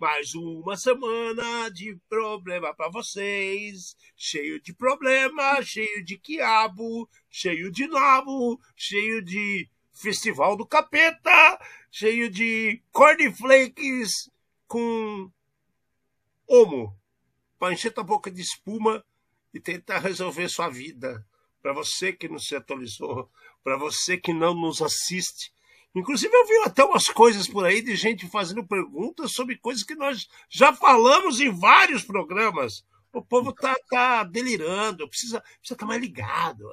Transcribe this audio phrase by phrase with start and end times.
[0.00, 3.96] Mais uma semana de problema para vocês.
[4.16, 11.58] Cheio de problema, cheio de quiabo, cheio de nabo, cheio de Festival do Capeta,
[11.92, 14.28] cheio de cornflakes
[14.66, 15.30] com
[16.48, 16.92] homo
[17.56, 19.04] para encher tua boca de espuma
[19.54, 21.24] e tentar resolver sua vida.
[21.62, 23.30] Para você que não se atualizou,
[23.62, 25.52] para você que não nos assiste.
[25.94, 29.94] Inclusive, eu vi até umas coisas por aí de gente fazendo perguntas sobre coisas que
[29.94, 32.84] nós já falamos em vários programas.
[33.12, 36.64] O povo tá, tá delirando, precisa estar precisa tá mais ligado.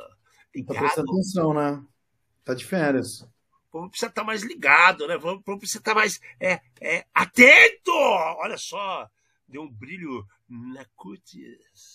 [0.53, 0.75] ligado.
[0.75, 1.83] Tá prestando atenção, né?
[2.43, 3.21] Tá de férias.
[3.21, 5.15] O povo precisa estar tá mais ligado, né?
[5.15, 7.91] O povo precisa estar tá mais é, é, atento!
[7.91, 9.09] Olha só,
[9.47, 11.94] deu um brilho na cutis.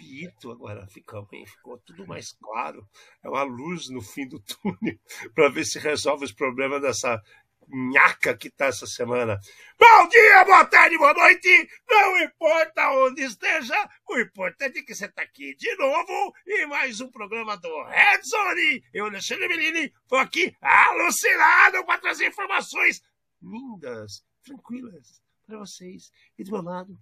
[0.00, 2.88] Pito agora ficou, ficou tudo mais claro.
[3.22, 4.98] É uma luz no fim do túnel
[5.34, 7.22] para ver se resolve os problemas dessa
[7.68, 9.38] nhaca que tá essa semana.
[9.78, 11.68] Bom dia, boa tarde, boa noite.
[11.86, 13.76] Não importa onde esteja,
[14.08, 18.22] o importante é que você está aqui de novo e mais um programa do Red
[18.22, 18.82] Zone.
[18.94, 23.02] Eu, Alexandre Melini, estou aqui alucinado para trazer informações
[23.42, 26.10] lindas, tranquilas para vocês.
[26.38, 26.98] E do meu lado,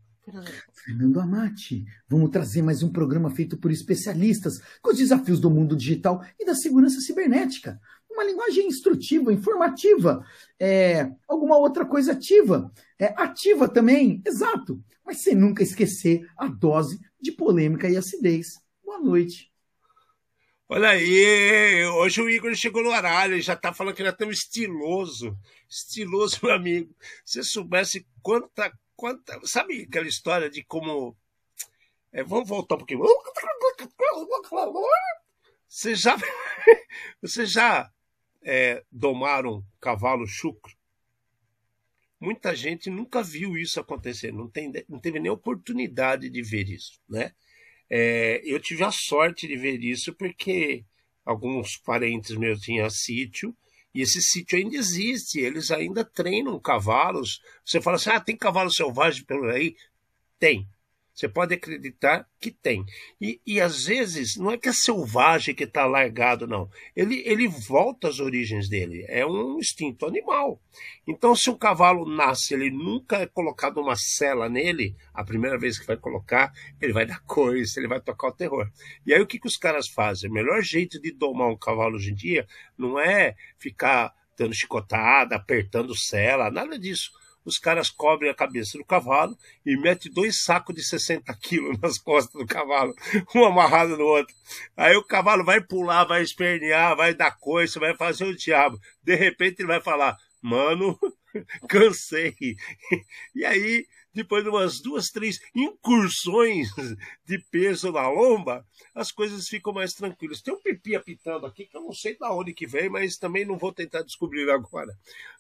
[0.72, 5.74] Fernando Amati, vamos trazer mais um programa feito por especialistas com os desafios do mundo
[5.74, 7.80] digital e da segurança cibernética.
[8.10, 10.24] Uma linguagem instrutiva, informativa,
[10.58, 12.70] é, alguma outra coisa ativa.
[12.98, 18.60] É, ativa também, exato, mas sem nunca esquecer a dose de polêmica e acidez.
[18.84, 19.50] Boa noite.
[20.68, 24.12] Olha aí, hoje o Igor chegou no horário, ele já tá falando que ele é
[24.12, 25.34] tão estiloso.
[25.66, 26.94] Estiloso, meu amigo.
[27.24, 29.40] Se soubesse quanta, quanta.
[29.44, 31.16] Sabe aquela história de como.
[32.12, 33.00] É, vamos voltar um pouquinho.
[35.68, 36.16] Você já.
[37.22, 37.90] Você já
[38.42, 40.76] é, domaram cavalo chucro?
[42.20, 47.00] Muita gente nunca viu isso acontecer, não, tem, não teve nem oportunidade de ver isso,
[47.08, 47.32] né?
[47.88, 50.84] É, eu tive a sorte de ver isso porque
[51.24, 53.56] alguns parentes meus tinham sítio
[53.94, 57.40] e esse sítio ainda existe, eles ainda treinam cavalos.
[57.64, 59.76] Você fala assim: ah, tem cavalo selvagem por aí?
[60.38, 60.68] Tem.
[61.18, 62.86] Você pode acreditar que tem.
[63.20, 66.70] E, e às vezes não é que é selvagem que está largado, não.
[66.94, 69.04] Ele, ele volta às origens dele.
[69.08, 70.62] É um instinto animal.
[71.04, 75.76] Então, se o cavalo nasce, ele nunca é colocado uma cela nele, a primeira vez
[75.76, 78.70] que vai colocar, ele vai dar coisa, ele vai tocar o terror.
[79.04, 80.30] E aí o que, que os caras fazem?
[80.30, 82.46] O melhor jeito de domar um cavalo hoje em dia
[82.78, 87.10] não é ficar dando chicotada, apertando cela, nada disso
[87.48, 91.98] os caras cobrem a cabeça do cavalo e metem dois sacos de 60 quilos nas
[91.98, 92.94] costas do cavalo,
[93.34, 94.34] um amarrado no outro.
[94.76, 98.78] Aí o cavalo vai pular, vai espernear, vai dar coisa, vai fazer o diabo.
[99.02, 100.98] De repente ele vai falar, mano,
[101.68, 102.36] cansei.
[103.34, 106.68] E aí, depois de umas duas, três incursões
[107.24, 110.42] de peso na lomba, as coisas ficam mais tranquilas.
[110.42, 113.44] Tem um pipi apitando aqui que eu não sei de onde que vem, mas também
[113.44, 114.92] não vou tentar descobrir agora.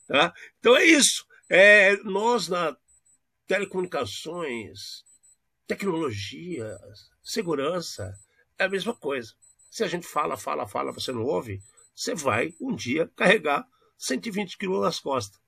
[0.06, 0.32] Tá?
[0.58, 1.26] Então é isso.
[1.48, 2.76] É, nós, na
[3.46, 5.02] telecomunicações,
[5.66, 6.76] tecnologia,
[7.22, 8.12] segurança,
[8.58, 9.32] é a mesma coisa.
[9.70, 11.60] Se a gente fala, fala, fala, você não ouve,
[11.94, 13.66] você vai um dia carregar
[13.96, 15.40] 120 quilos nas costas,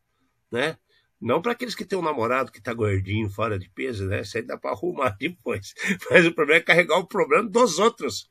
[0.51, 0.77] né?
[1.21, 4.23] Não para aqueles que têm um namorado que está gordinho, fora de peso, né?
[4.23, 5.75] Isso aí dá para arrumar depois.
[6.11, 8.27] Mas o problema é carregar o problema dos outros.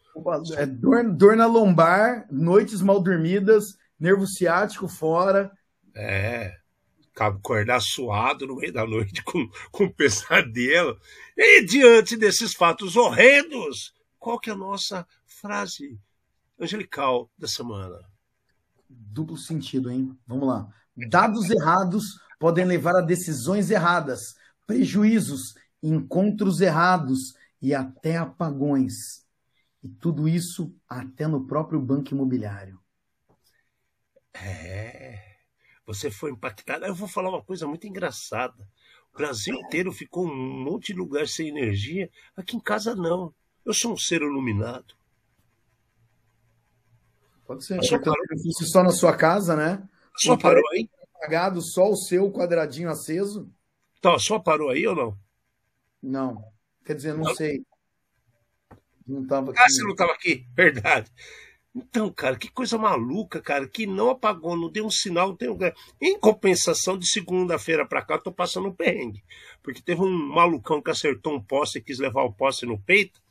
[0.57, 5.51] É dor, dor na lombar, noites mal dormidas, nervo ciático fora.
[5.95, 6.58] É,
[7.27, 10.99] acordar suado no meio da noite com, com pesadelo.
[11.37, 15.99] E diante desses fatos horrendos, qual que é a nossa frase
[16.59, 17.99] angelical da semana?
[18.89, 20.17] Duplo sentido, hein?
[20.27, 20.67] Vamos lá.
[20.95, 24.35] Dados errados podem levar a decisões erradas,
[24.65, 29.25] prejuízos, encontros errados e até apagões.
[29.81, 32.79] E tudo isso até no próprio banco imobiliário.
[34.33, 35.28] É.
[35.89, 36.85] Você foi impactado.
[36.85, 38.63] Eu vou falar uma coisa muito engraçada.
[39.11, 42.11] O Brasil inteiro ficou um monte de lugar sem energia.
[42.37, 43.33] Aqui em casa, não.
[43.65, 44.93] Eu sou um ser iluminado.
[47.43, 47.83] Pode ser.
[47.83, 48.23] Só, parou...
[48.71, 49.89] só na sua casa, né?
[50.15, 50.87] Só parou aí?
[51.15, 53.51] Apagado, só o seu quadradinho aceso.
[53.99, 55.17] Tá, só parou aí ou não?
[56.03, 56.53] Não.
[56.85, 57.33] Quer dizer, não, não.
[57.33, 57.65] sei.
[59.07, 59.59] Não tava aqui.
[59.59, 60.45] Ah, você não estava aqui?
[60.53, 61.11] Verdade.
[61.75, 65.49] Então, cara, que coisa maluca, cara, que não apagou, não deu um sinal, tem
[66.01, 69.23] Em compensação, de segunda-feira para cá, eu tô passando um perrengue.
[69.61, 73.21] Porque teve um malucão que acertou um poste e quis levar o poste no peito.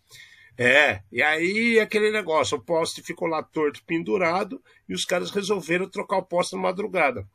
[0.56, 5.88] É, e aí aquele negócio, o poste ficou lá torto, pendurado, e os caras resolveram
[5.88, 7.29] trocar o poste na madrugada.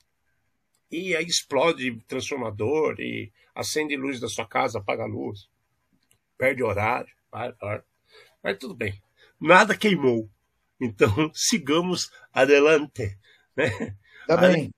[0.92, 5.50] E aí explode transformador, e acende luz da sua casa, apaga a luz,
[6.38, 7.14] perde horário,
[8.44, 9.02] mas tudo bem.
[9.40, 10.30] Nada queimou.
[10.80, 13.18] Então sigamos adelante.
[13.56, 13.98] Né?
[14.28, 14.72] Tá bem.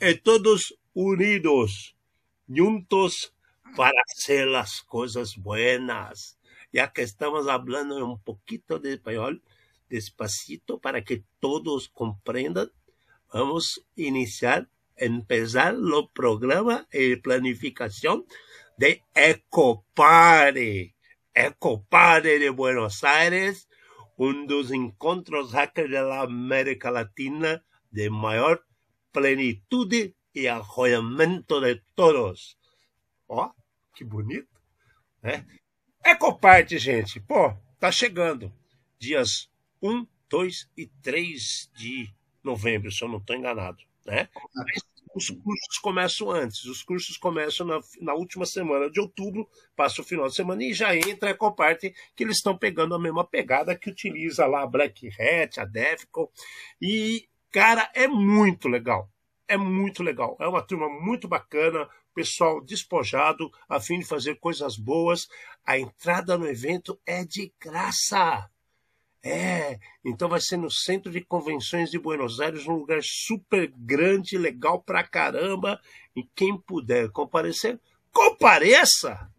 [0.00, 1.94] E todos unidos,
[2.48, 3.32] juntos
[3.76, 6.38] para hacer las cosas buenas.
[6.72, 9.42] Ya que estamos hablando un poquito de español,
[9.88, 12.70] despacito para que todos comprendan,
[13.32, 18.26] vamos a iniciar, empezar el programa y planificación
[18.76, 20.94] de Ecopare.
[21.34, 23.67] Ecopare de Buenos Aires,
[24.18, 28.60] um dos encontros hackers da América Latina de maior
[29.12, 32.58] plenitude e arroiamento de todos.
[33.28, 33.50] Ó,
[33.94, 34.48] que bonito,
[35.22, 35.46] né?
[36.04, 38.52] Ecoparte, gente, pô, tá chegando.
[38.98, 39.48] Dias
[39.80, 42.12] 1, 2 e 3 de
[42.42, 44.28] novembro, se eu não estou enganado, né?
[44.54, 44.82] Mas
[45.14, 46.64] os cursos começam antes.
[46.64, 50.72] Os cursos começam na, na, última semana de outubro, passa o final de semana e
[50.72, 54.66] já entra a Ecoparte, que eles estão pegando a mesma pegada que utiliza lá a
[54.66, 56.28] Black Hat, a Defcon.
[56.80, 59.10] E, cara, é muito legal.
[59.46, 60.36] É muito legal.
[60.40, 65.28] É uma turma muito bacana, pessoal despojado, a fim de fazer coisas boas.
[65.64, 68.50] A entrada no evento é de graça.
[69.22, 74.38] É, então vai ser no Centro de Convenções de Buenos Aires, um lugar super grande,
[74.38, 75.80] legal pra caramba.
[76.14, 77.80] E quem puder comparecer,
[78.12, 79.30] compareça,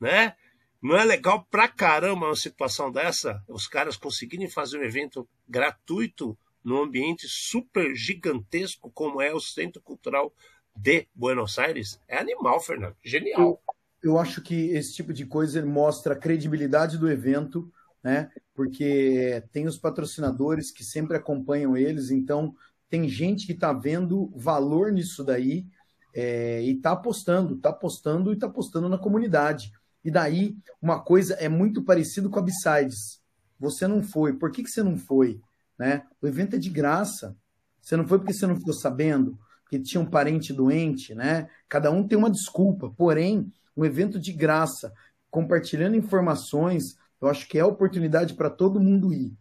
[0.00, 0.34] né?
[0.80, 3.42] Não é legal pra caramba uma situação dessa?
[3.48, 9.80] Os caras conseguirem fazer um evento gratuito num ambiente super gigantesco como é o Centro
[9.82, 10.32] Cultural
[10.76, 11.98] de Buenos Aires?
[12.06, 12.96] É animal, Fernando.
[13.02, 13.62] Genial.
[14.02, 17.72] Eu, eu acho que esse tipo de coisa mostra a credibilidade do evento
[18.04, 18.30] né?
[18.54, 22.54] Porque tem os patrocinadores que sempre acompanham eles, então
[22.90, 25.66] tem gente que está vendo valor nisso daí
[26.14, 29.72] é, e está apostando, está apostando e está apostando na comunidade.
[30.04, 33.22] E daí, uma coisa é muito parecido com a Besides.
[33.58, 34.34] Você não foi.
[34.34, 35.40] Por que, que você não foi?
[35.78, 36.04] Né?
[36.20, 37.34] O evento é de graça.
[37.80, 41.48] Você não foi porque você não ficou sabendo, porque tinha um parente doente, né?
[41.68, 42.90] Cada um tem uma desculpa.
[42.90, 44.92] Porém, um evento de graça,
[45.30, 49.32] compartilhando informações, eu acho que é oportunidade para todo mundo ir.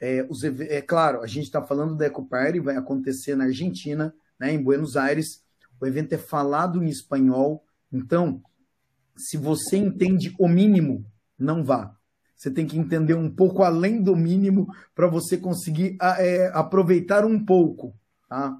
[0.00, 4.52] É, os, é claro, a gente está falando da Ecoparty, vai acontecer na Argentina, né,
[4.52, 5.42] em Buenos Aires.
[5.80, 7.64] O evento é falado em espanhol.
[7.92, 8.40] Então,
[9.16, 11.04] se você entende o mínimo,
[11.36, 11.96] não vá.
[12.36, 17.44] Você tem que entender um pouco além do mínimo para você conseguir é, aproveitar um
[17.44, 17.92] pouco.
[18.28, 18.56] Tá?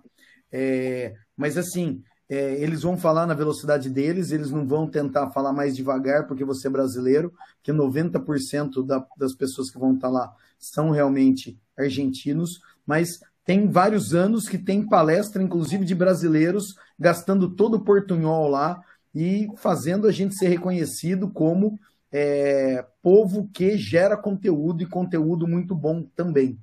[0.51, 5.53] É, mas assim, é, eles vão falar na velocidade deles, eles não vão tentar falar
[5.53, 7.33] mais devagar porque você é brasileiro,
[7.63, 14.15] que 90% da, das pessoas que vão estar lá são realmente argentinos, mas tem vários
[14.15, 18.81] anos que tem palestra, inclusive de brasileiros, gastando todo o portunhol lá
[19.15, 21.79] e fazendo a gente ser reconhecido como
[22.13, 26.59] é, povo que gera conteúdo e conteúdo muito bom também.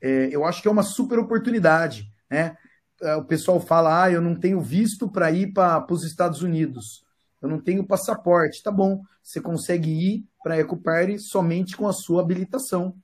[0.00, 2.56] É, eu acho que é uma super oportunidade, né?
[3.02, 7.04] É, o pessoal fala: ah, eu não tenho visto para ir para os Estados Unidos,
[7.40, 8.62] eu não tenho passaporte.
[8.62, 12.94] Tá bom, você consegue ir para a Ecoparty somente com a sua habilitação.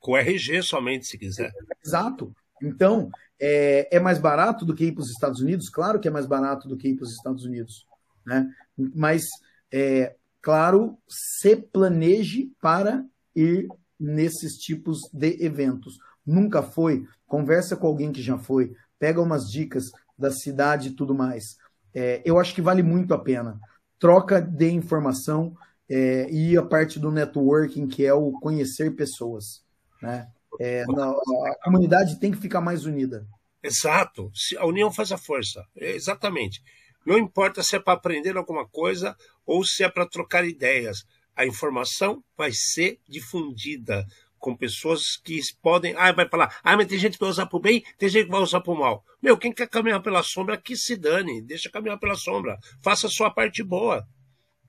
[0.00, 1.52] Com RG somente, se quiser.
[1.84, 2.34] Exato.
[2.62, 5.68] Então, é, é mais barato do que ir para os Estados Unidos?
[5.68, 7.86] Claro que é mais barato do que ir para os Estados Unidos.
[8.26, 8.48] Né?
[8.94, 9.24] Mas,
[9.72, 13.04] é, claro, se planeje para
[13.34, 13.68] ir
[13.98, 15.98] nesses tipos de eventos.
[16.24, 17.04] Nunca foi?
[17.26, 21.56] Conversa com alguém que já foi pega umas dicas da cidade e tudo mais.
[21.94, 23.58] É, eu acho que vale muito a pena.
[23.98, 25.56] Troca de informação
[25.88, 29.64] é, e a parte do networking, que é o conhecer pessoas.
[30.02, 30.28] Né?
[30.60, 33.26] É, na, a comunidade tem que ficar mais unida.
[33.62, 34.30] Exato.
[34.58, 35.64] A união faz a força.
[35.76, 36.62] É, exatamente.
[37.04, 41.04] Não importa se é para aprender alguma coisa ou se é para trocar ideias.
[41.34, 44.06] A informação vai ser difundida
[44.38, 45.94] com pessoas que podem.
[45.96, 48.26] Ah, vai falar, ah, mas tem gente que vai usar para o bem, tem gente
[48.26, 49.04] que vai usar para o mal.
[49.20, 53.10] Meu, quem quer caminhar pela sombra, que se dane, deixa caminhar pela sombra, faça a
[53.10, 54.06] sua parte boa.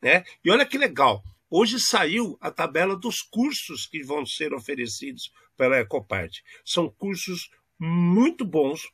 [0.01, 0.23] Né?
[0.43, 5.79] E olha que legal, hoje saiu a tabela dos cursos que vão ser oferecidos pela
[5.79, 6.39] Ecopart.
[6.63, 8.89] São cursos muito bons,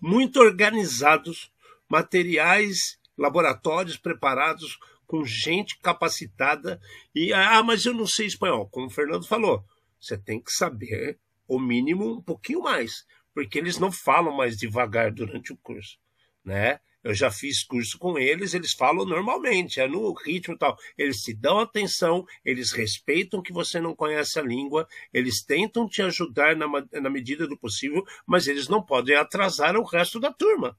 [0.00, 1.50] muito organizados,
[1.88, 6.80] materiais, laboratórios preparados com gente capacitada
[7.14, 9.64] e ah, mas eu não sei espanhol, como o Fernando falou.
[10.00, 15.12] Você tem que saber o mínimo um pouquinho mais, porque eles não falam mais devagar
[15.12, 15.98] durante o curso,
[16.44, 16.80] né?
[17.06, 20.76] Eu já fiz curso com eles, eles falam normalmente, é no ritmo tal.
[20.98, 26.02] Eles te dão atenção, eles respeitam que você não conhece a língua, eles tentam te
[26.02, 26.66] ajudar na,
[27.00, 30.76] na medida do possível, mas eles não podem atrasar o resto da turma.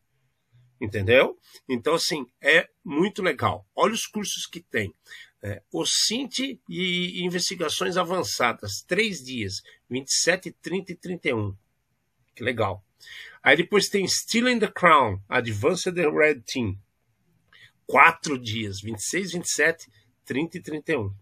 [0.82, 1.38] Entendeu?
[1.68, 3.66] Então, assim, é muito legal.
[3.74, 4.94] Olha os cursos que tem.
[5.42, 11.56] É, o CINT e investigações avançadas, três dias, 27, 30 e 31.
[12.36, 12.84] Que legal.
[13.44, 16.78] Aí depois tem Still in the Crown, Advanced Red Team.
[17.86, 19.88] Quatro dias, 26, 27,
[20.26, 21.14] 30 e 31.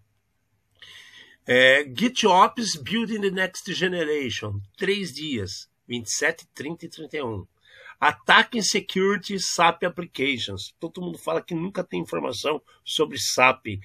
[1.48, 7.46] É, GitOps Building the Next Generation, três dias, 27, 30 e 31.
[8.08, 10.76] Ataque em Security SAP Applications.
[10.80, 13.80] Todo mundo fala que nunca tem informação sobre SAP.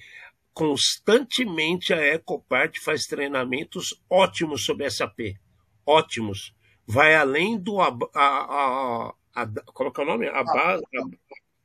[0.53, 5.35] Constantemente a Ecopart faz treinamentos ótimos sobre SAP.
[5.83, 6.53] Ótimos.
[6.85, 7.81] Vai além do.
[7.81, 10.27] A, a, a, como é o nome?
[10.27, 10.83] ABAP.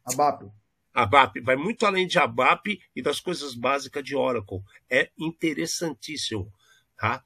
[0.06, 0.50] ABAP.
[0.94, 1.40] ABAP.
[1.40, 4.62] Vai muito além de ABAP e das coisas básicas de Oracle.
[4.88, 6.50] É interessantíssimo.
[6.96, 7.22] Tá?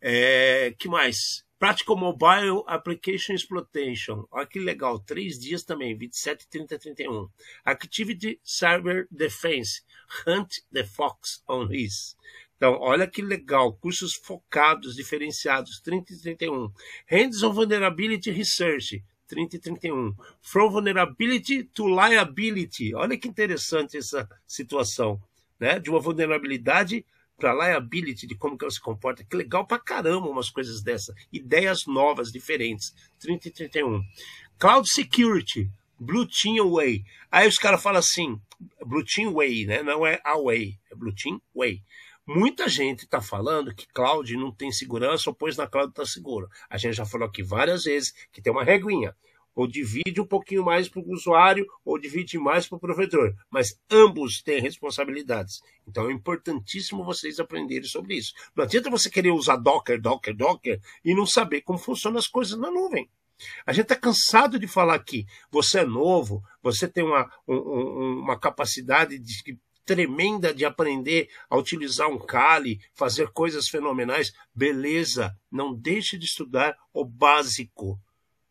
[0.00, 1.44] É, que mais?
[1.60, 4.26] Practical Mobile Application Exploitation.
[4.30, 4.98] Olha que legal.
[4.98, 7.28] Três dias também, 27, 30, 31.
[7.66, 9.82] Activity Cyber Defense.
[10.26, 12.16] Hunt the Fox on His.
[12.56, 13.74] Então, olha que legal.
[13.74, 16.72] Cursos focados, diferenciados, 30 e 31.
[17.06, 19.04] Hands on Vulnerability Research.
[19.28, 20.14] 30 e 31.
[20.40, 22.94] From Vulnerability to Liability.
[22.94, 25.20] Olha que interessante essa situação.
[25.58, 25.78] Né?
[25.78, 27.04] De uma vulnerabilidade
[27.40, 29.24] para liability, de como que ela se comporta.
[29.24, 31.14] Que legal pra caramba umas coisas dessa.
[31.32, 32.94] Ideias novas, diferentes.
[33.18, 34.04] 30 e 31.
[34.58, 35.68] Cloud Security,
[35.98, 37.02] Blue Team Way.
[37.32, 38.38] Aí os caras falam assim,
[38.84, 39.82] Blue Team Way, né?
[39.82, 41.82] Não é Away, é Blue Team Way.
[42.26, 46.48] Muita gente está falando que cloud não tem segurança ou pois na cloud está seguro.
[46.68, 49.16] A gente já falou aqui várias vezes que tem uma reguinha
[49.54, 53.34] ou divide um pouquinho mais para o usuário, ou divide mais para o provedor.
[53.50, 55.60] Mas ambos têm responsabilidades.
[55.86, 58.32] Então é importantíssimo vocês aprenderem sobre isso.
[58.54, 62.58] Não adianta você querer usar Docker, Docker, Docker e não saber como funcionam as coisas
[62.58, 63.08] na nuvem.
[63.66, 68.38] A gente está cansado de falar que você é novo, você tem uma, um, uma
[68.38, 74.32] capacidade de, tremenda de aprender a utilizar um Kali, fazer coisas fenomenais.
[74.54, 77.98] Beleza, não deixe de estudar o básico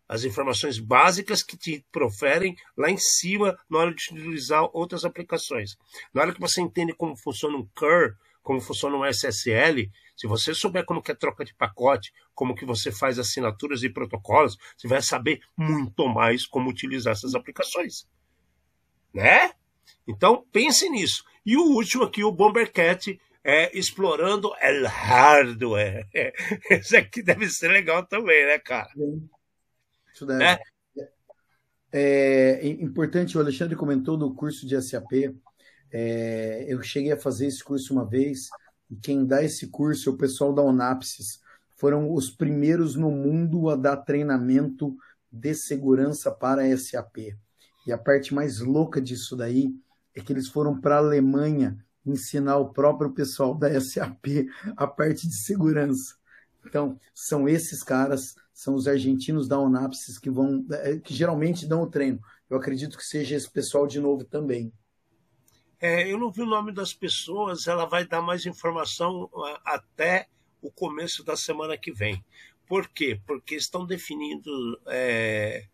[0.09, 5.77] as informações básicas que te proferem lá em cima na hora de utilizar outras aplicações.
[6.11, 10.55] Na hora que você entende como funciona um CUR, como funciona um SSL, se você
[10.55, 14.87] souber como que é troca de pacote, como que você faz assinaturas e protocolos, você
[14.87, 18.07] vai saber muito mais como utilizar essas aplicações.
[19.13, 19.51] Né?
[20.07, 21.23] Então, pense nisso.
[21.45, 26.07] E o último aqui, o Bombercat, é explorando o hardware.
[26.69, 28.89] Esse aqui deve ser legal também, né, cara?
[28.93, 29.29] Sim.
[30.13, 30.43] Isso deve.
[30.43, 30.59] É.
[31.91, 35.35] É, é importante, o Alexandre comentou do curso de SAP.
[35.91, 38.49] É, eu cheguei a fazer esse curso uma vez,
[38.89, 41.41] e quem dá esse curso é o pessoal da Onapsis.
[41.77, 44.95] Foram os primeiros no mundo a dar treinamento
[45.31, 47.35] de segurança para a SAP.
[47.87, 49.73] E a parte mais louca disso daí
[50.15, 55.27] é que eles foram para a Alemanha ensinar o próprio pessoal da SAP a parte
[55.27, 56.18] de segurança.
[56.65, 61.83] Então, são esses caras são os argentinos da Onapsis que vão, é, que geralmente dão
[61.83, 62.19] o treino.
[62.49, 64.73] Eu acredito que seja esse pessoal de novo também.
[65.79, 69.29] É, eu não vi o nome das pessoas, ela vai dar mais informação
[69.63, 70.27] até
[70.61, 72.21] o começo da semana que vem.
[72.67, 73.19] Por quê?
[73.25, 74.51] Porque estão definindo.
[74.87, 75.65] É...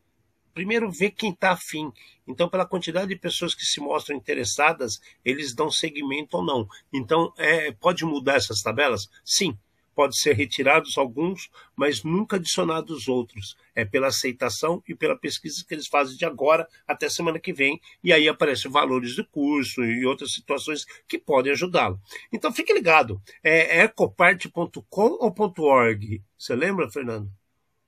[0.54, 1.92] Primeiro, ver quem está afim.
[2.26, 6.68] Então, pela quantidade de pessoas que se mostram interessadas, eles dão seguimento ou não.
[6.94, 9.10] Então, é, pode mudar essas tabelas?
[9.26, 9.58] Sim,
[9.96, 13.56] pode ser retirados alguns, mas nunca adicionados outros.
[13.74, 17.80] É pela aceitação e pela pesquisa que eles fazem de agora até semana que vem,
[18.04, 22.00] e aí aparecem valores do curso e outras situações que podem ajudá-lo.
[22.32, 23.22] Então fique ligado.
[23.42, 26.22] É ecoparte.com ou .org?
[26.38, 27.32] Você lembra, Fernando?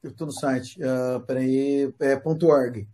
[0.02, 0.80] Eu estou no site.
[0.82, 2.88] Uh, peraí, é .org.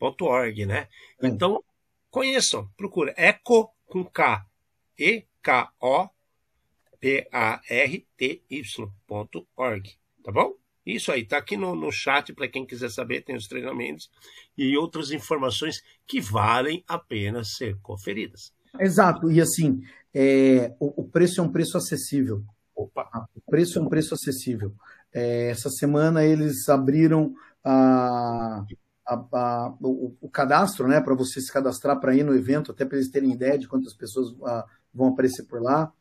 [0.00, 0.88] .org, né?
[1.22, 1.26] É.
[1.26, 1.62] Então,
[2.10, 3.14] conheçam, procura.
[3.16, 4.44] Eco com K.
[4.98, 6.10] E-K-O
[7.00, 8.10] P-A-R-T-Y.org.
[10.22, 10.54] Tá bom?
[10.84, 14.10] Isso aí, tá aqui no, no chat para quem quiser saber, tem os treinamentos
[14.56, 18.52] e outras informações que valem a pena ser conferidas.
[18.78, 19.82] Exato, e assim,
[20.14, 22.42] é, o, o, preço é um preço acessível.
[22.74, 23.08] Opa!
[23.12, 24.74] Ah, o preço é um preço acessível.
[25.12, 28.64] É, essa semana eles abriram a,
[29.06, 32.84] a, a, o, o, cadastro, né, para você se cadastrar para ir no evento, até
[32.84, 35.92] para eles terem ideia de quantas pessoas ah, vão aparecer por lá.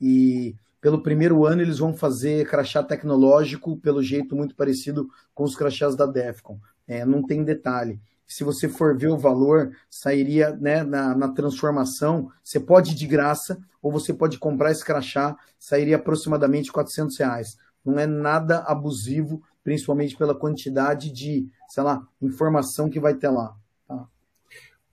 [0.00, 5.56] E pelo primeiro ano eles vão fazer crachá tecnológico, pelo jeito muito parecido com os
[5.56, 6.58] crachás da Defcon.
[6.86, 8.00] É, não tem detalhe.
[8.26, 12.30] se você for ver o valor, sairia né, na, na transformação.
[12.44, 17.58] Você pode ir de graça, ou você pode comprar esse crachá, sairia aproximadamente 400 reais.
[17.84, 23.56] Não é nada abusivo, principalmente pela quantidade de, sei lá, informação que vai ter lá.
[23.86, 24.06] Tá?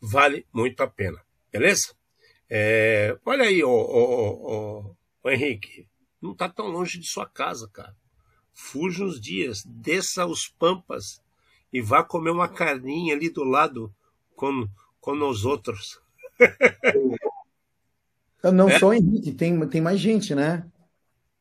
[0.02, 1.20] Vale muito a pena,
[1.52, 1.94] beleza?
[2.50, 5.88] É, olha aí, ô, ô, ô, Henrique,
[6.22, 7.96] não está tão longe de sua casa, cara.
[8.54, 11.22] Fuja uns dias, desça os pampas
[11.74, 13.94] e vá comer uma carninha ali do lado
[14.36, 14.68] com,
[15.02, 16.00] com os outros.
[18.44, 18.80] Não é?
[18.80, 20.66] só o Henrique, tem, tem mais gente, né?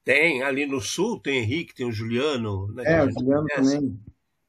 [0.03, 2.67] Tem, ali no sul tem Henrique, tem o Juliano.
[2.73, 3.77] Né, é, o Juliano conhece.
[3.77, 4.01] também.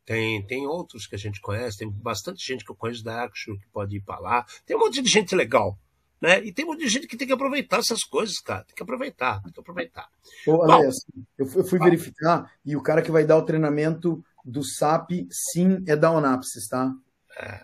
[0.05, 3.57] Tem, tem outros que a gente conhece, tem bastante gente que eu conheço da Action
[3.57, 4.45] que pode ir para lá.
[4.65, 5.79] Tem um monte de gente legal.
[6.21, 6.43] Né?
[6.43, 8.63] E tem de gente que tem que aproveitar essas coisas, cara.
[8.63, 10.07] Tem que aproveitar, tem que aproveitar.
[10.47, 11.05] Ô, Alex,
[11.37, 15.27] eu fui, eu fui verificar e o cara que vai dar o treinamento do SAP,
[15.29, 16.93] sim, é da Onapsis, tá?
[17.37, 17.61] É,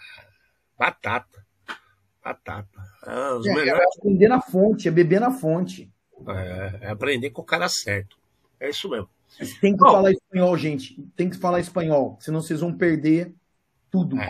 [0.77, 1.45] batata.
[2.23, 2.83] Batata.
[3.05, 3.81] É, os é, melhores...
[3.81, 5.91] é aprender na fonte, é beber na fonte.
[6.27, 8.17] É, é, aprender com o cara certo.
[8.59, 9.09] É isso mesmo.
[9.39, 11.01] Mas tem que Bom, falar espanhol, gente.
[11.15, 13.33] Tem que falar espanhol, senão vocês vão perder
[13.89, 14.19] tudo.
[14.19, 14.29] É.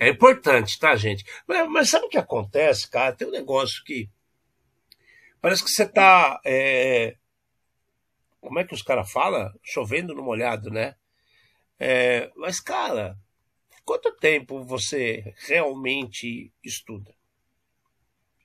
[0.00, 1.22] É importante, tá, gente?
[1.46, 3.14] Mas, mas, sabe o que acontece, cara?
[3.14, 4.08] Tem um negócio que.
[5.42, 6.40] Parece que você tá.
[6.42, 7.16] É...
[8.40, 9.52] Como é que os caras falam?
[9.62, 10.96] Chovendo no molhado, né?
[11.78, 12.30] É...
[12.34, 13.14] Mas, cara,
[13.84, 17.14] quanto tempo você realmente estuda?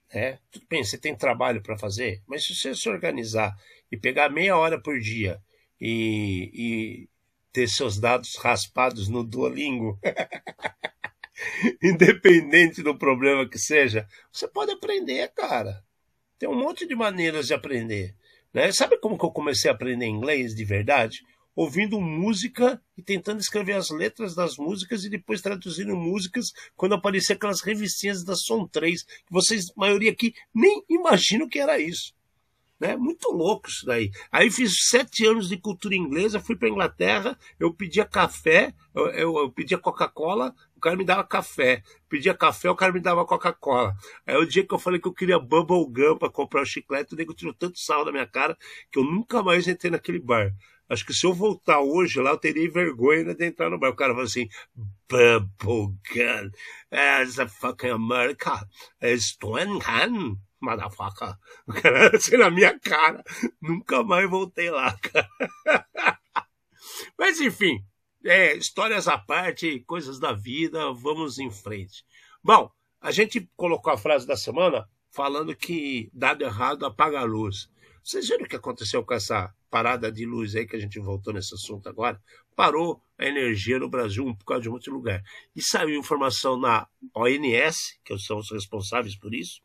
[0.09, 3.53] É, tudo bem, você tem trabalho para fazer, mas se você se organizar
[3.91, 5.41] e pegar meia hora por dia
[5.81, 7.09] e, e
[7.51, 9.99] ter seus dados raspados no Duolingo
[11.81, 15.83] independente do problema que seja, você pode aprender, cara.
[16.37, 18.15] Tem um monte de maneiras de aprender.
[18.53, 18.71] Né?
[18.71, 21.21] Sabe como que eu comecei a aprender inglês de verdade?
[21.55, 27.35] Ouvindo música e tentando escrever as letras das músicas e depois traduzindo músicas quando aparecia
[27.35, 32.13] aquelas revistinhas da Som 3, que vocês, maioria aqui, nem imaginam que era isso.
[32.79, 32.97] Né?
[32.97, 34.11] Muito louco isso daí.
[34.31, 39.37] Aí fiz sete anos de cultura inglesa, fui para Inglaterra, eu pedia café, eu, eu,
[39.37, 41.81] eu pedia Coca-Cola, o cara me dava café.
[42.09, 43.95] Pedia café, o cara me dava Coca-Cola.
[44.25, 47.13] Aí o dia que eu falei que eu queria Bubble Gum para comprar o chiclete,
[47.13, 48.57] o nego tirou tanto sal da minha cara
[48.91, 50.53] que eu nunca mais entrei naquele bar.
[50.87, 53.89] Acho que se eu voltar hoje lá, eu teria vergonha de entrar no bar.
[53.89, 54.47] O cara falou assim,
[55.09, 56.51] Bubble Gum,
[56.91, 58.67] as a fucking America,
[60.61, 61.35] 20 motherfucker.
[61.67, 63.23] O cara assim na minha cara.
[63.61, 65.29] Nunca mais voltei lá, cara.
[67.17, 67.83] Mas enfim,
[68.23, 72.05] é, histórias à parte, coisas da vida, vamos em frente.
[72.43, 77.69] Bom, a gente colocou a frase da semana falando que dado errado apaga a luz.
[78.03, 81.33] Vocês viram o que aconteceu com essa parada de luz aí que a gente voltou
[81.33, 82.21] nesse assunto agora?
[82.55, 85.23] Parou a energia no Brasil por causa de um lugar.
[85.55, 89.61] E saiu informação na ONS, que são os responsáveis por isso,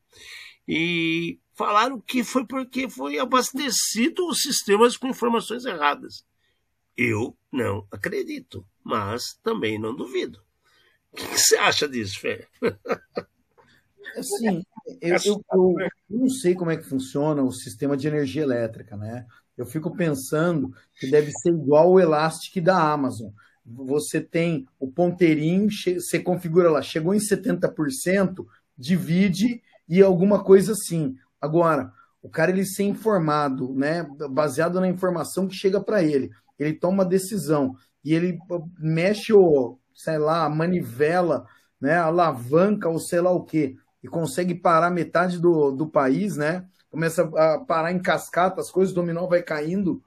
[0.67, 6.25] e falaram que foi porque foi abastecido os sistemas com informações erradas.
[6.97, 10.43] Eu não acredito, mas também não duvido.
[11.13, 12.47] O que você acha disso, Fê?
[14.17, 14.63] Assim,
[15.01, 19.27] eu, eu, eu, não sei como é que funciona o sistema de energia elétrica, né?
[19.57, 23.31] Eu fico pensando que deve ser igual o Elastic da Amazon.
[23.65, 28.47] Você tem o ponteirinho, você configura lá, chegou em 70%,
[28.77, 31.17] divide e alguma coisa assim.
[31.41, 36.75] Agora, o cara ele ser informado, né, baseado na informação que chega para ele, ele
[36.75, 37.75] toma uma decisão
[38.05, 38.39] e ele
[38.79, 41.45] mexe o, sei lá, a manivela,
[41.81, 46.37] né, a alavanca ou sei lá o que, e consegue parar metade do, do país,
[46.37, 46.67] né?
[46.91, 50.03] Começa a parar em cascata, as coisas, o dominó vai caindo.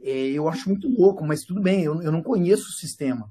[0.00, 3.30] É, eu acho muito louco, mas tudo bem, eu, eu não conheço o sistema.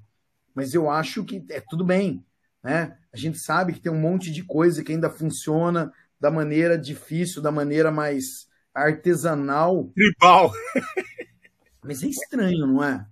[0.53, 2.25] Mas eu acho que é tudo bem.
[2.63, 2.97] Né?
[3.13, 7.41] A gente sabe que tem um monte de coisa que ainda funciona da maneira difícil,
[7.41, 9.91] da maneira mais artesanal.
[9.93, 10.51] Tribal.
[11.83, 13.05] Mas é estranho, não é?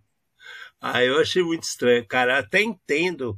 [0.80, 2.40] Ah, eu achei muito estranho, cara.
[2.40, 3.38] Até entendo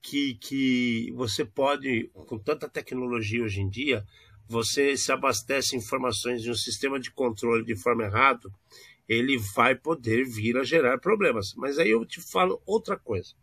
[0.00, 4.04] que, que você pode, com tanta tecnologia hoje em dia,
[4.48, 8.50] você se abastece informações de um sistema de controle de forma errada,
[9.08, 11.54] ele vai poder vir a gerar problemas.
[11.54, 13.34] Mas aí eu te falo outra coisa.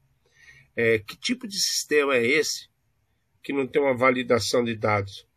[0.75, 2.69] É, que tipo de sistema é esse
[3.43, 5.27] que não tem uma validação de dados?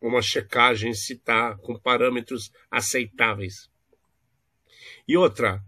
[0.00, 3.70] Uma checagem se está com parâmetros aceitáveis.
[5.08, 5.64] E outra,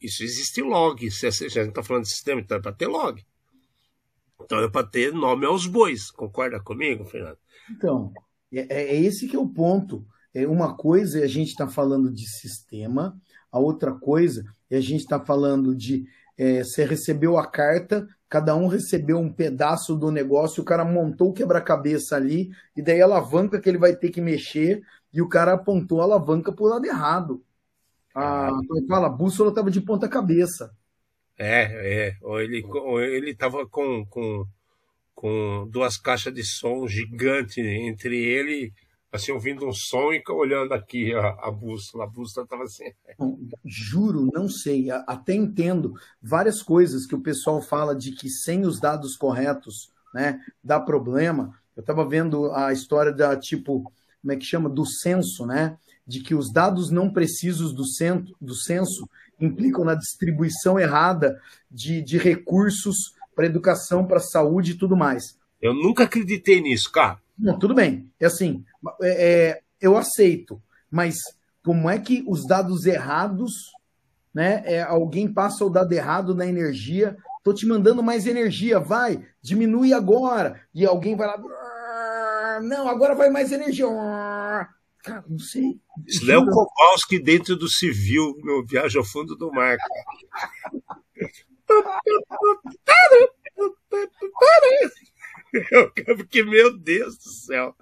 [0.00, 1.10] isso existe log.
[1.10, 3.24] Se a gente está falando de sistema, então é para ter log.
[4.40, 6.10] Então é para ter nome aos bois.
[6.10, 7.38] Concorda comigo, Fernando?
[7.70, 8.12] Então,
[8.52, 10.06] é, é, é esse que é o ponto.
[10.32, 14.80] É uma coisa é a gente está falando de sistema, a outra coisa é a
[14.80, 16.06] gente está falando de
[16.40, 21.28] é, você recebeu a carta, cada um recebeu um pedaço do negócio, o cara montou
[21.28, 25.28] o quebra-cabeça ali, e daí a alavanca que ele vai ter que mexer, e o
[25.28, 27.44] cara apontou a alavanca para o lado errado.
[28.14, 29.08] A, como é fala?
[29.08, 30.74] A bússola estava de ponta cabeça.
[31.36, 32.16] É, é.
[32.22, 34.46] Ou ele, ou ele tava com, com,
[35.14, 38.72] com duas caixas de som gigantes entre ele,
[39.12, 42.04] assim, ouvindo um som e olhando aqui a, a bússola.
[42.04, 42.84] A bússola estava assim.
[43.64, 44.90] Juro, não sei.
[44.90, 50.40] Até entendo várias coisas que o pessoal fala de que sem os dados corretos, né,
[50.62, 51.54] dá problema.
[51.76, 53.82] Eu estava vendo a história da tipo,
[54.20, 54.68] como é que chama?
[54.68, 55.76] Do censo, né?
[56.06, 59.08] De que os dados não precisos do, centro, do censo
[59.40, 65.38] implicam na distribuição errada de, de recursos para educação, para saúde e tudo mais.
[65.60, 67.18] Eu nunca acreditei nisso, cara.
[67.40, 68.10] Não, tudo bem.
[68.20, 68.64] É assim,
[69.02, 71.16] é, é, eu aceito, mas
[71.64, 73.72] como é que os dados errados,
[74.32, 74.62] né?
[74.64, 79.92] É, alguém passa o dado errado na energia, tô te mandando mais energia, vai, diminui
[79.92, 80.60] agora.
[80.74, 83.86] E alguém vai lá, não, agora vai mais energia.
[83.86, 85.80] Cara, não sei.
[86.06, 89.78] Isso Léo Kowalski dentro do civil, no Viagem ao Fundo do Mar.
[96.16, 97.74] Porque, meu Deus do céu.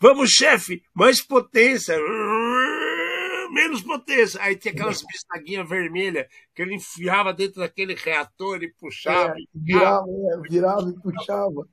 [0.00, 1.96] Vamos, chefe, mais potência.
[3.52, 4.40] Menos potência.
[4.42, 9.32] Aí tinha aquelas bisnaguinhas vermelhas que ele enfiava dentro daquele reator e puxava.
[9.32, 11.68] É, virava, é, virava e puxava.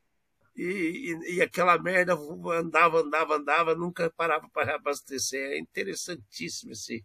[0.56, 5.54] E, e, e, aquela merda andava, andava, andava, nunca parava para reabastecer.
[5.54, 7.04] É interessantíssimo esse,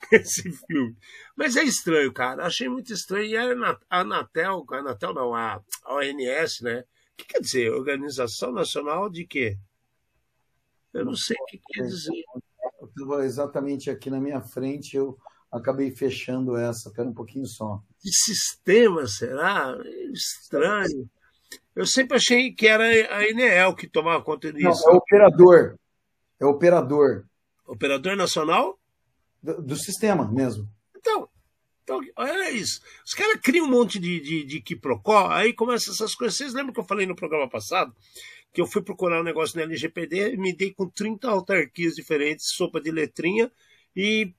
[0.12, 0.96] esse filme.
[1.34, 2.46] Mas é estranho, cara.
[2.46, 3.24] Achei muito estranho.
[3.26, 6.80] E a Anatel, a Anatel não, a, ONS, né?
[6.80, 7.72] O que quer dizer?
[7.72, 9.58] Organização Nacional de quê?
[10.92, 12.24] Eu não sei o que quer dizer.
[13.24, 15.18] Exatamente aqui na minha frente, eu
[15.50, 16.88] acabei fechando essa.
[16.88, 17.82] Espera um pouquinho só.
[18.02, 19.76] De sistema, será?
[20.12, 21.08] Estranho.
[21.74, 24.82] Eu sempre achei que era a Enel que tomava conta disso.
[24.86, 25.78] Não, é operador.
[26.40, 27.24] É operador.
[27.66, 28.78] Operador nacional?
[29.62, 30.68] Do, sistema mesmo.
[30.96, 31.28] Então,
[31.84, 32.80] então, olha isso.
[33.04, 36.36] Os caras criam um monte de, de, de quiprocó, aí começam essas coisas.
[36.36, 37.94] Vocês lembram que eu falei no programa passado?
[38.52, 42.48] Que eu fui procurar um negócio no LGPD e me dei com 30 autarquias diferentes,
[42.48, 43.52] sopa de letrinha,
[43.94, 44.34] e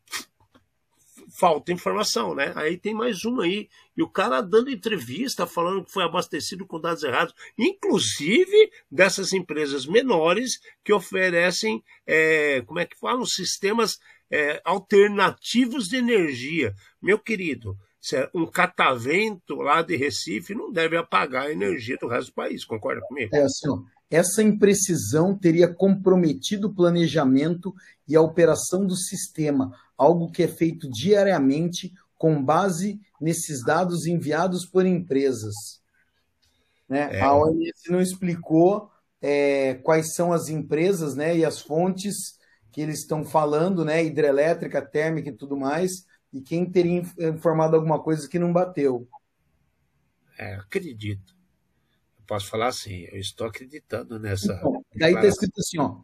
[1.29, 2.51] falta informação, né?
[2.55, 3.69] Aí tem mais uma aí.
[3.95, 9.85] E o cara dando entrevista, falando que foi abastecido com dados errados, inclusive dessas empresas
[9.85, 13.99] menores que oferecem, é, como é que falam, sistemas
[14.31, 16.73] é, alternativos de energia.
[17.01, 17.77] Meu querido,
[18.13, 22.63] é um catavento lá de Recife não deve apagar a energia do resto do país,
[22.63, 23.35] concorda comigo?
[23.35, 27.73] É assim, ó, essa imprecisão teria comprometido o planejamento
[28.07, 34.65] e a operação do sistema, algo que é feito diariamente com base nesses dados enviados
[34.65, 35.53] por empresas.
[36.87, 37.17] Né?
[37.17, 37.21] É.
[37.21, 38.89] A OMS não explicou
[39.21, 42.36] é, quais são as empresas né, e as fontes
[42.77, 47.99] que eles estão falando, né, hidrelétrica, térmica e tudo mais, e quem teria informado alguma
[47.99, 49.09] coisa que não bateu.
[50.37, 51.35] É, acredito.
[52.19, 54.53] Eu posso falar assim, eu estou acreditando nessa.
[54.53, 56.01] Então, daí está escrito assim, ó.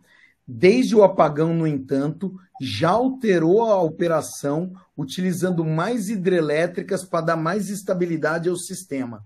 [0.48, 7.70] Desde o apagão, no entanto, já alterou a operação utilizando mais hidrelétricas para dar mais
[7.70, 9.24] estabilidade ao sistema.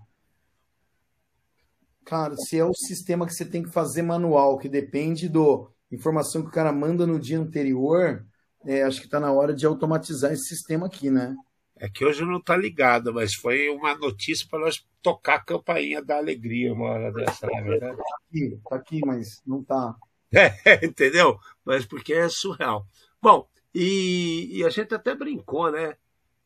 [2.04, 6.42] Cara, se é o sistema que você tem que fazer manual, que depende do informação
[6.42, 8.24] que o cara manda no dia anterior,
[8.64, 11.34] é, acho que está na hora de automatizar esse sistema aqui, né?
[11.80, 16.02] É que hoje não está ligado, mas foi uma notícia para nós tocar a campainha
[16.02, 18.00] da alegria uma hora dessa, na verdade.
[18.00, 19.94] Está aqui, tá aqui, mas não está.
[20.32, 20.50] É,
[20.84, 21.38] entendeu?
[21.64, 22.84] Mas porque é surreal.
[23.22, 25.96] Bom, e, e a gente até brincou, né?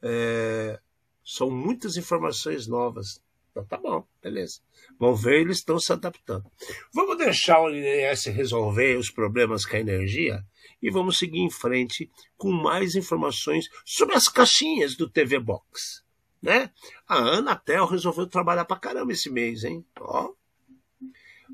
[0.02, 0.78] É,
[1.24, 3.22] são muitas informações novas.
[3.50, 4.60] Então tá bom, beleza.
[5.02, 6.48] Vamos ver, eles estão se adaptando.
[6.94, 10.44] Vamos deixar o INS resolver os problemas com a energia
[10.80, 16.04] e vamos seguir em frente com mais informações sobre as caixinhas do TV Box.
[16.40, 16.70] Né?
[17.08, 19.84] A Anatel resolveu trabalhar pra caramba esse mês, hein?
[19.98, 20.30] Ó,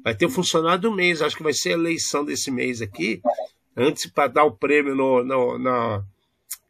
[0.04, 3.22] Vai ter funcionário do mês, acho que vai ser a eleição desse mês aqui,
[3.74, 6.04] antes para dar o prêmio no, no, na.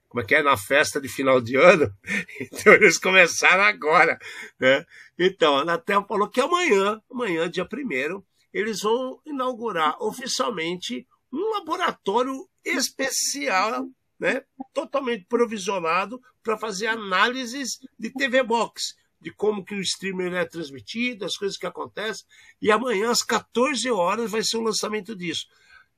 [0.08, 0.42] Como é que é?
[0.42, 1.92] Na festa de final de ano.
[2.40, 4.18] Então eles começaram agora.
[4.58, 4.84] Né?
[5.18, 12.48] Então, a Anatel falou que amanhã, amanhã, dia 1 eles vão inaugurar oficialmente um laboratório
[12.64, 13.86] especial,
[14.18, 14.42] né,
[14.72, 21.24] totalmente provisionado para fazer análises de TV Box de como que o streamer é transmitido,
[21.24, 22.24] as coisas que acontecem.
[22.62, 25.46] E amanhã, às 14 horas, vai ser o lançamento disso.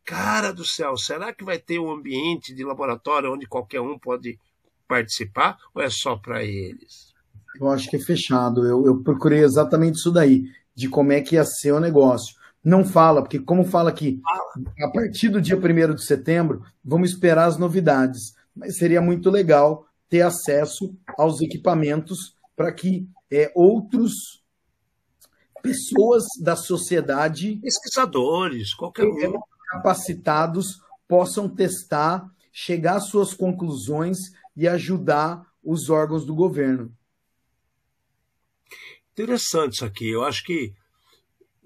[0.05, 4.39] Cara do céu, será que vai ter um ambiente de laboratório onde qualquer um pode
[4.89, 7.15] participar ou é só para eles?
[7.61, 8.67] Eu acho que é fechado.
[8.67, 12.35] Eu, eu procurei exatamente isso daí, de como é que ia ser o negócio.
[12.63, 14.21] Não fala, porque como fala aqui,
[14.83, 18.35] a partir do dia 1 de setembro, vamos esperar as novidades.
[18.55, 24.43] Mas seria muito legal ter acesso aos equipamentos para que é, outros
[25.63, 34.19] pessoas da sociedade, pesquisadores, qualquer um, capacitados possam testar, chegar às suas conclusões
[34.57, 36.93] e ajudar os órgãos do governo.
[39.13, 40.11] Interessante isso aqui.
[40.11, 40.73] Eu acho que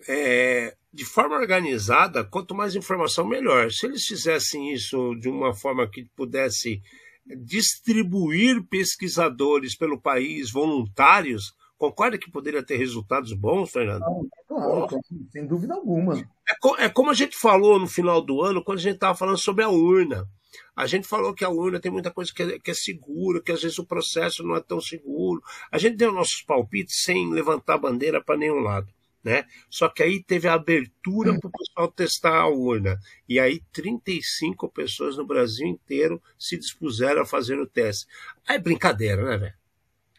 [0.08, 3.70] é, de forma organizada, quanto mais informação, melhor.
[3.70, 6.82] Se eles fizessem isso de uma forma que pudesse
[7.26, 14.04] distribuir pesquisadores pelo país, voluntários, concorda que poderia ter resultados bons, Fernando?
[14.46, 16.18] Claro, claro sem dúvida alguma.
[16.18, 19.38] É, é, como a gente falou no final do ano, quando a gente estava falando
[19.38, 20.28] sobre a urna.
[20.76, 23.50] A gente falou que a urna tem muita coisa que é, que é segura, que
[23.50, 25.42] às vezes o processo não é tão seguro.
[25.70, 28.88] A gente deu nossos palpites sem levantar bandeira para nenhum lado.
[29.22, 29.46] Né?
[29.70, 32.98] Só que aí teve a abertura para o pessoal testar a urna.
[33.26, 38.06] E aí 35 pessoas no Brasil inteiro se dispuseram a fazer o teste.
[38.46, 39.63] Aí é brincadeira, né, velho?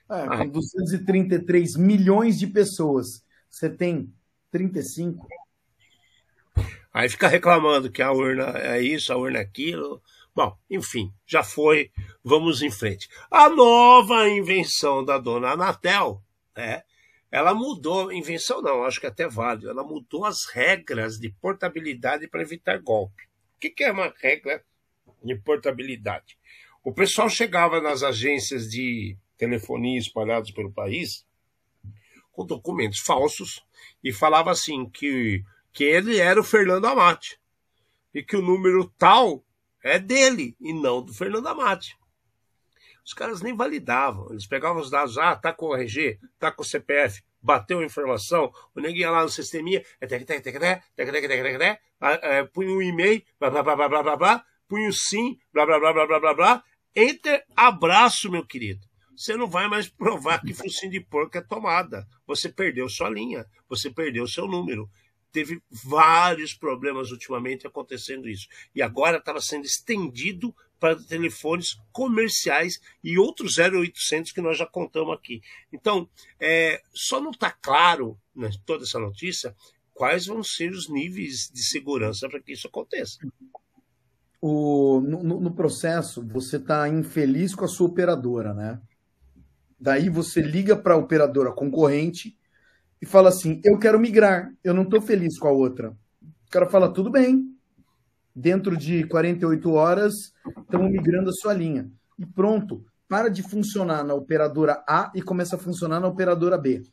[0.10, 4.14] É, com 233 milhões de pessoas, você tem
[4.52, 5.28] 35.
[6.94, 10.02] Aí fica reclamando que a urna é isso, a urna é aquilo.
[10.34, 11.92] Bom, enfim, já foi,
[12.24, 13.10] vamos em frente.
[13.32, 16.22] A nova invenção da dona Anatel,
[16.56, 16.84] né?
[17.32, 22.30] Ela mudou, invenção não, acho que é até válido, ela mudou as regras de portabilidade
[22.30, 23.24] para evitar golpe.
[23.56, 24.64] O que é uma regra
[25.22, 26.38] de portabilidade?
[26.82, 31.26] O pessoal chegava nas agências de telefonia espalhadas pelo país
[32.32, 33.64] com documentos falsos
[34.04, 37.38] e falava assim que que ele era o Fernando Amati
[38.14, 39.44] e que o número tal
[39.84, 41.98] é dele e não do Fernando Amati.
[43.06, 46.64] Os caras nem validavam, eles pegavam os dados, ah, tá com o RG, tá com
[46.64, 49.84] o CPF, bateu a informação, o neguinho lá no sisteminha,
[52.54, 55.94] punha um e-mail, blá blá blá blá blá blá punha o sim, blá blá blá
[55.94, 56.64] blá blá blá,
[56.96, 58.88] enter, abraço, meu querido.
[59.16, 62.08] Você não vai mais provar que focinho de porco é tomada.
[62.28, 64.90] Você perdeu sua linha, você perdeu seu número
[65.36, 68.48] teve vários problemas ultimamente acontecendo isso.
[68.74, 75.14] E agora estava sendo estendido para telefones comerciais e outros 0800 que nós já contamos
[75.14, 75.42] aqui.
[75.74, 79.54] Então, é, só não está claro, né, toda essa notícia,
[79.94, 83.18] quais vão ser os níveis de segurança para que isso aconteça.
[84.40, 88.80] O, no, no processo, você está infeliz com a sua operadora, né?
[89.80, 92.38] Daí você liga para a operadora concorrente
[93.02, 95.96] e fala assim: eu quero migrar, eu não estou feliz com a outra.
[96.22, 97.56] O cara fala: tudo bem,
[98.36, 101.90] dentro de 48 horas estamos migrando a sua linha.
[102.18, 106.84] E pronto, para de funcionar na operadora A e começa a funcionar na operadora B.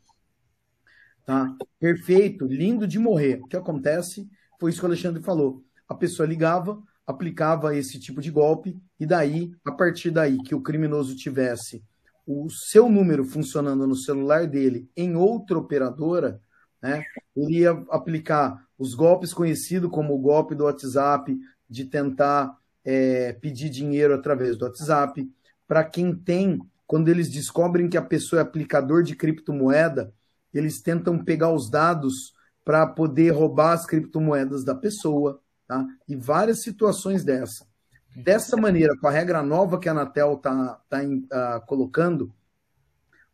[1.24, 1.54] Tá?
[1.78, 3.40] Perfeito, lindo de morrer.
[3.42, 5.62] O que acontece foi isso que o Alexandre falou.
[5.88, 10.60] A pessoa ligava, aplicava esse tipo de golpe, e daí, a partir daí que o
[10.60, 11.82] criminoso tivesse
[12.26, 16.40] o seu número funcionando no celular dele em outra operadora,
[16.80, 17.04] né,
[17.36, 23.70] ele ia aplicar os golpes conhecidos como o golpe do WhatsApp, de tentar é, pedir
[23.70, 25.30] dinheiro através do WhatsApp.
[25.66, 30.12] Para quem tem, quando eles descobrem que a pessoa é aplicador de criptomoeda,
[30.52, 35.86] eles tentam pegar os dados para poder roubar as criptomoedas da pessoa, tá?
[36.06, 37.66] E várias situações dessa.
[38.14, 42.32] Dessa maneira, com a regra nova que a Anatel está tá, uh, colocando,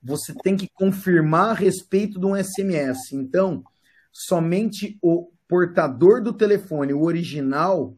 [0.02, 3.12] você tem que confirmar a respeito de um SMS.
[3.12, 3.64] Então,
[4.12, 7.96] somente o portador do telefone, o original,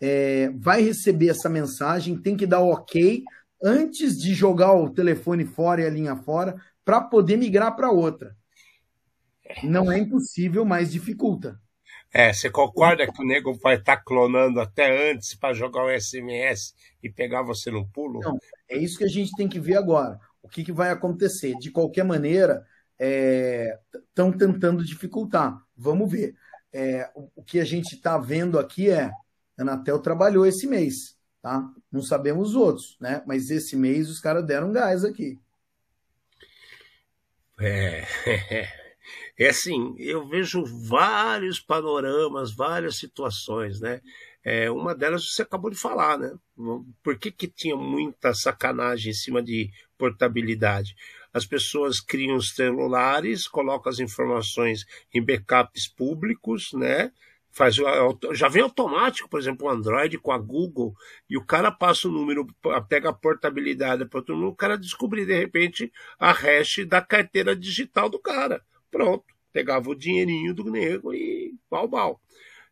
[0.00, 3.22] é, vai receber essa mensagem, tem que dar ok
[3.62, 8.36] antes de jogar o telefone fora e a linha fora para poder migrar para outra.
[9.62, 11.60] Não é impossível, mas dificulta.
[12.16, 16.00] É, você concorda que o nego vai estar tá clonando até antes para jogar o
[16.00, 16.72] SMS
[17.02, 18.20] e pegar você no pulo?
[18.20, 20.20] Não, é isso que a gente tem que ver agora.
[20.40, 21.56] O que, que vai acontecer?
[21.58, 22.64] De qualquer maneira,
[22.96, 25.60] estão é, tentando dificultar.
[25.76, 26.36] Vamos ver.
[26.72, 29.12] É, o, o, que a gente está vendo aqui é a
[29.58, 31.68] Anatel trabalhou esse mês, tá?
[31.90, 33.24] Não sabemos os outros, né?
[33.26, 35.40] Mas esse mês os caras deram gás aqui.
[37.58, 38.04] É.
[39.38, 44.00] É assim, eu vejo vários panoramas, várias situações, né?
[44.44, 46.32] É, uma delas você acabou de falar, né?
[47.02, 50.94] Por que, que tinha muita sacanagem em cima de portabilidade?
[51.32, 57.10] As pessoas criam os celulares, colocam as informações em backups públicos, né?
[57.54, 57.76] faz
[58.32, 60.92] já vem automático, por exemplo, o Android com a Google,
[61.30, 62.44] e o cara passa o número,
[62.88, 67.54] pega a portabilidade para todo mundo, o cara descobrir de repente a hash da carteira
[67.54, 68.60] digital do cara.
[68.94, 72.20] Pronto, pegava o dinheirinho do nego e pau, pau.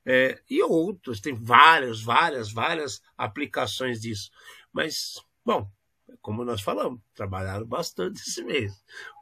[0.07, 4.31] É, e outros, tem várias, várias, várias aplicações disso.
[4.73, 5.69] Mas, bom,
[6.21, 8.73] como nós falamos, trabalharam bastante esse mês.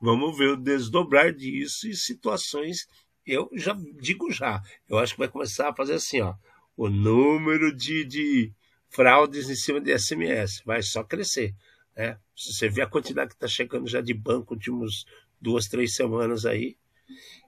[0.02, 2.86] Vamos ver o desdobrar disso e situações
[3.26, 6.34] eu já digo já, eu acho que vai começar a fazer assim, ó,
[6.76, 8.52] o número de, de
[8.88, 11.54] fraudes em cima de SMS vai só crescer.
[11.96, 12.18] Né?
[12.36, 15.04] Se você vê a quantidade que está chegando já de banco umas
[15.40, 16.76] duas, três semanas aí.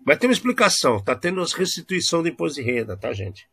[0.04, 3.48] Vai ter uma explicação, está tendo as restituição de imposto de renda, tá, gente?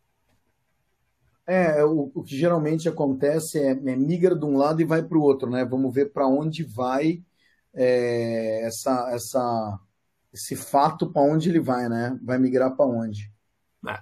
[1.46, 5.18] É, o, o que geralmente acontece é, é, migra de um lado e vai para
[5.18, 5.66] o outro, né?
[5.66, 7.24] Vamos ver para onde vai
[7.74, 9.80] é, essa, essa
[10.34, 12.18] esse fato para onde ele vai, né?
[12.24, 13.32] Vai migrar para onde?
[13.88, 14.00] É.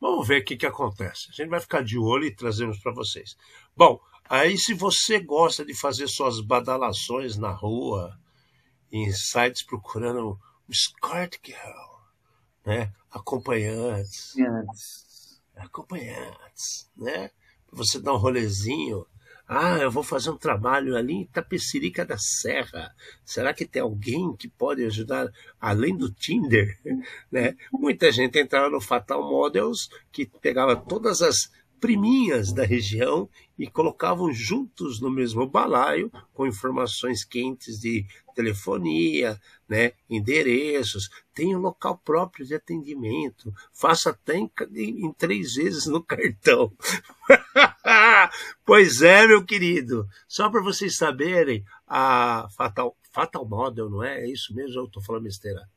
[0.00, 1.28] Vamos ver o que, que acontece.
[1.30, 3.36] A gente vai ficar de olho e trazemos para vocês.
[3.76, 8.18] Bom, aí se você gosta de fazer suas badalações na rua,
[8.90, 10.38] em sites procurando
[10.68, 12.00] escort girl,
[12.64, 12.92] né?
[13.10, 14.34] Acompanhantes.
[14.36, 15.42] Acompanhantes.
[15.56, 17.30] Acompanhantes, né?
[17.72, 19.06] Você dar um rolezinho
[19.48, 22.92] ah, eu vou fazer um trabalho ali em Tapecirica da Serra.
[23.24, 26.76] Será que tem alguém que pode ajudar além do Tinder?
[27.30, 27.56] Né?
[27.72, 34.32] Muita gente entrava no Fatal Models, que pegava todas as priminhas da região e colocavam
[34.32, 42.46] juntos no mesmo balaio, com informações quentes de telefonia, né, endereços, tem um local próprio
[42.46, 46.70] de atendimento, faça até em, em três vezes no cartão.
[48.64, 54.20] pois é, meu querido, só para vocês saberem, a Fatal, Fatal Model, não é?
[54.20, 55.68] É isso mesmo eu estou falando besteira?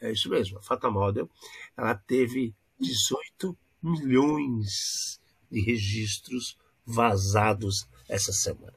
[0.00, 1.30] É, é isso mesmo, a Fatal Model,
[1.76, 5.20] ela teve 18 milhões
[5.50, 8.74] de registros vazados essa semana.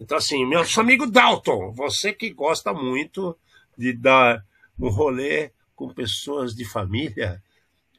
[0.00, 3.36] Então, assim, meu amigo Dalton, você que gosta muito
[3.76, 4.44] de dar
[4.78, 7.42] um rolê com pessoas de família,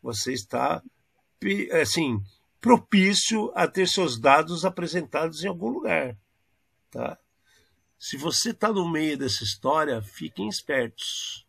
[0.02, 0.84] você está,
[1.82, 2.22] assim,
[2.60, 6.18] propício a ter seus dados apresentados em algum lugar,
[6.92, 7.18] tá?
[7.98, 11.45] Se você está no meio dessa história, fiquem espertos.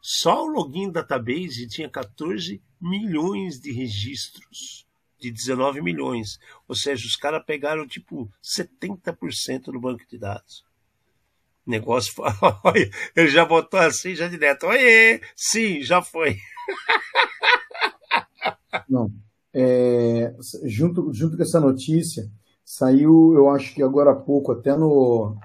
[0.00, 4.86] Só o login database tinha 14 milhões de registros,
[5.20, 6.38] de 19 milhões.
[6.66, 10.64] Ou seja, os caras pegaram tipo 70% do banco de dados.
[11.66, 12.90] O negócio foi.
[13.16, 14.66] Ele já botou assim, já direto.
[14.66, 15.20] Oiê!
[15.36, 16.36] Sim, já foi.
[18.88, 19.12] Não.
[19.54, 22.28] É, junto, junto com essa notícia,
[22.64, 25.36] saiu, eu acho que agora há pouco, até no.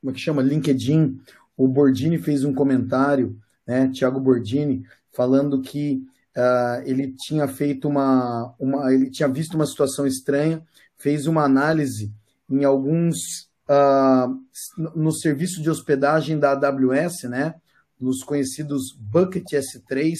[0.00, 0.42] Como é que chama?
[0.42, 1.18] LinkedIn.
[1.56, 3.88] O Bordini fez um comentário, né?
[3.88, 6.02] Tiago Bordini, falando que
[6.36, 10.62] uh, ele tinha feito uma, uma, ele tinha visto uma situação estranha,
[10.96, 12.12] fez uma análise
[12.50, 17.54] em alguns uh, no serviço de hospedagem da AWS, né,
[18.00, 20.14] nos conhecidos Bucket S3,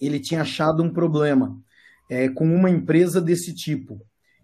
[0.00, 1.60] ele tinha achado um problema
[2.08, 4.00] é, com uma empresa desse tipo.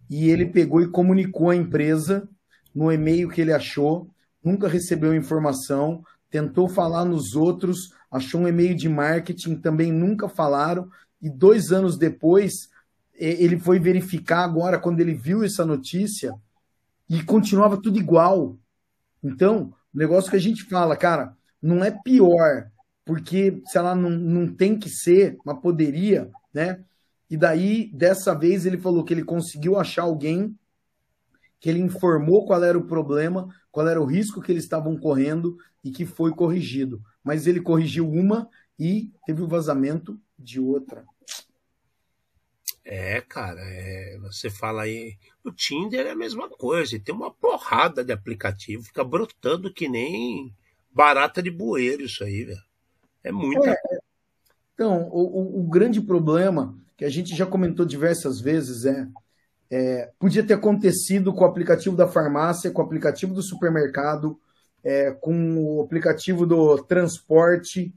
[0.09, 2.29] E ele pegou e comunicou à empresa
[2.75, 4.09] no e-mail que ele achou,
[4.47, 10.89] nunca recebeu informação, tentou falar nos outros, achou um e-mail de marketing, também nunca falaram,
[11.21, 12.71] e dois anos depois
[13.13, 16.33] ele foi verificar agora, quando ele viu essa notícia,
[17.09, 18.57] e continuava tudo igual.
[19.21, 22.71] Então, o negócio que a gente fala, cara, não é pior,
[23.05, 26.85] porque se ela não, não tem que ser, mas poderia, né?
[27.29, 30.57] E daí, dessa vez, ele falou que ele conseguiu achar alguém
[31.59, 35.59] que ele informou qual era o problema, qual era o risco que eles estavam correndo
[35.85, 36.99] e que foi corrigido.
[37.23, 41.05] Mas ele corrigiu uma e teve o vazamento de outra.
[42.83, 45.19] É, cara, é, você fala aí.
[45.45, 50.55] O Tinder é a mesma coisa, tem uma porrada de aplicativo, fica brotando que nem
[50.91, 52.63] barata de bueiro isso aí, velho.
[53.23, 53.73] É muita.
[53.73, 53.79] É,
[54.73, 59.07] então, o, o, o, grande problema, que a gente já comentou diversas vezes, é,
[59.71, 64.39] é, podia ter acontecido com o aplicativo da farmácia, com o aplicativo do supermercado,
[64.83, 67.95] é, com o aplicativo do transporte,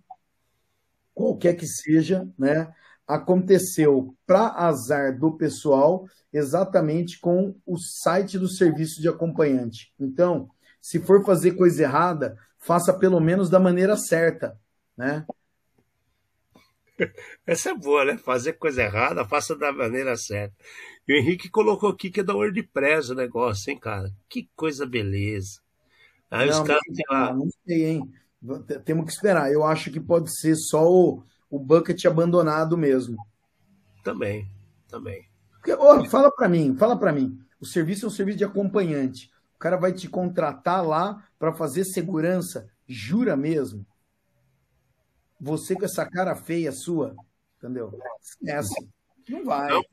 [1.14, 2.74] qualquer que seja, né?
[3.08, 9.94] Aconteceu para azar do pessoal exatamente com o site do serviço de acompanhante.
[10.00, 10.50] Então,
[10.82, 14.58] se for fazer coisa errada, faça pelo menos da maneira certa,
[14.96, 15.26] né?
[17.46, 18.18] Essa é boa, né?
[18.18, 20.56] Fazer coisa errada, faça da maneira certa.
[21.08, 24.12] E o Henrique colocou aqui que é da WordPress o negócio, hein, cara?
[24.28, 25.60] Que coisa beleza.
[26.30, 28.14] Aí não, os caras, não, não sei, hein?
[28.86, 29.52] Temos que esperar.
[29.52, 33.18] Eu acho que pode ser só o, o bucket abandonado mesmo.
[34.04, 34.48] Também,
[34.88, 35.28] também.
[35.54, 37.38] Porque, oh, fala para mim, fala para mim.
[37.60, 39.30] O serviço é um serviço de acompanhante.
[39.56, 42.70] O cara vai te contratar lá para fazer segurança.
[42.88, 43.86] Jura mesmo?
[45.40, 47.16] Você com essa cara feia sua,
[47.58, 47.98] entendeu?
[48.46, 48.76] Essa.
[49.30, 49.70] Não vai.
[49.70, 49.84] Não,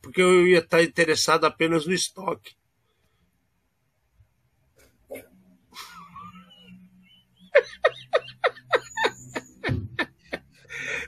[0.00, 2.56] porque, eu ia estar interessado apenas no estoque.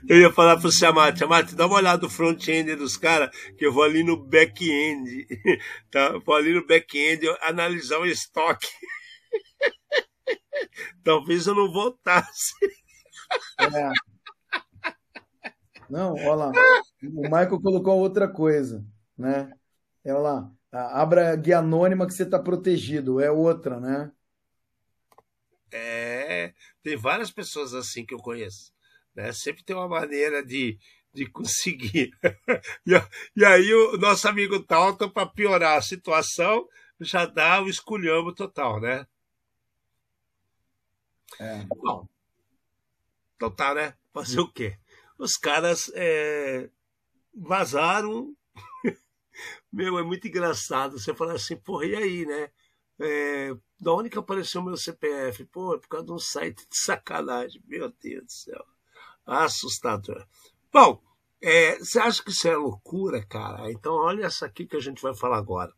[0.07, 3.71] Eu ia falar pro Siamat, Siamat, dá uma olhada no front-end dos caras, que eu
[3.71, 5.27] vou ali no back-end.
[5.91, 6.17] Tá?
[6.19, 8.67] Vou ali no back-end analisar o estoque.
[11.03, 12.53] Talvez eu não voltasse.
[13.59, 13.91] É.
[15.89, 16.51] Não, olha lá.
[17.01, 18.85] O Michael colocou outra coisa,
[19.17, 19.51] né?
[20.05, 20.51] Olha lá.
[20.71, 23.19] Abra a guia anônima que você está protegido.
[23.19, 24.11] É outra, né?
[25.71, 26.53] É.
[26.83, 28.71] Tem várias pessoas assim que eu conheço.
[29.15, 29.33] Né?
[29.33, 30.77] Sempre tem uma maneira de,
[31.13, 32.11] de conseguir.
[32.85, 32.91] e,
[33.35, 36.67] e, aí o nosso amigo Talton, para piorar a situação,
[36.99, 39.07] já dá o esculhambo total, né?
[41.39, 41.65] É.
[41.65, 42.07] Bom,
[43.39, 43.93] então tá, né?
[44.11, 44.77] Fazer o quê?
[45.17, 46.69] Os caras é,
[47.33, 48.35] vazaram.
[49.71, 50.99] Meu, é muito engraçado.
[50.99, 52.51] Você fala assim, porra, e aí, né?
[52.99, 55.45] É, da onde que apareceu meu CPF?
[55.45, 57.63] Pô, é por causa de um site de sacanagem.
[57.65, 58.65] Meu Deus do céu
[59.25, 60.27] assustador.
[60.69, 61.01] Bom,
[61.41, 63.71] é, você acha que isso é loucura, cara?
[63.71, 65.71] Então, olha essa aqui que a gente vai falar agora.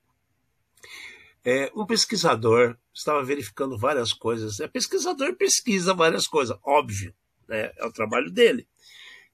[1.44, 4.60] É, um pesquisador estava verificando várias coisas.
[4.60, 7.14] É pesquisador pesquisa várias coisas, óbvio,
[7.52, 7.72] né?
[7.76, 8.68] é o trabalho dele.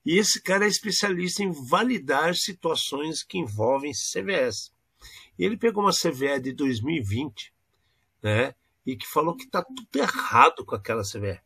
[0.03, 4.73] E esse cara é especialista em validar situações que envolvem CVS.
[5.37, 7.53] E ele pegou uma CVE de 2020,
[8.23, 8.55] né?
[8.85, 11.39] E que falou que está tudo errado com aquela CVE.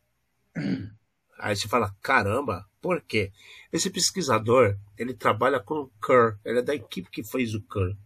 [1.38, 3.32] Aí você fala, caramba, por quê?
[3.72, 7.96] Esse pesquisador, ele trabalha com o Kerr, ele é da equipe que fez o Kerr.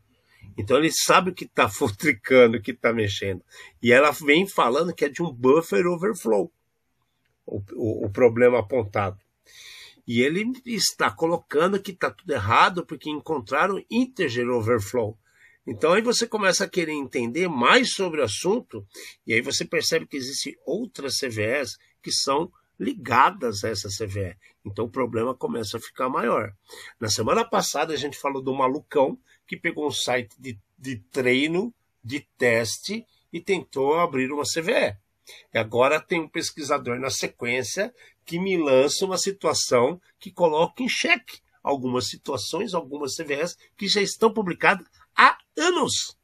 [0.56, 3.44] Então ele sabe o que está futricando, o que está mexendo.
[3.82, 6.50] E ela vem falando que é de um buffer overflow,
[7.46, 9.18] o, o, o problema apontado.
[10.06, 15.18] E ele está colocando que está tudo errado porque encontraram integer overflow.
[15.66, 18.86] Então aí você começa a querer entender mais sobre o assunto
[19.26, 24.36] e aí você percebe que existem outras CVEs que são ligadas a essa CVE.
[24.64, 26.52] Então o problema começa a ficar maior.
[27.00, 31.74] Na semana passada a gente falou do malucão que pegou um site de, de treino,
[32.02, 34.96] de teste e tentou abrir uma CVE.
[35.52, 40.88] E agora tem um pesquisador na sequência que me lança uma situação que coloca em
[40.88, 46.16] xeque algumas situações, algumas CVEs que já estão publicadas há anos.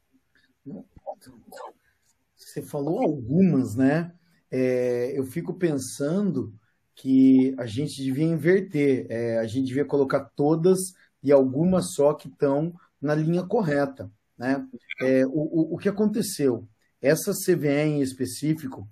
[2.35, 4.13] Você falou algumas, né?
[4.53, 6.53] é, eu fico pensando
[6.93, 10.93] que a gente devia inverter, é, a gente devia colocar todas
[11.23, 14.11] e algumas só que estão na linha correta.
[14.37, 14.63] Né?
[15.01, 16.67] É, o, o, o, que aconteceu?
[17.03, 18.87] Essa CVE em específico,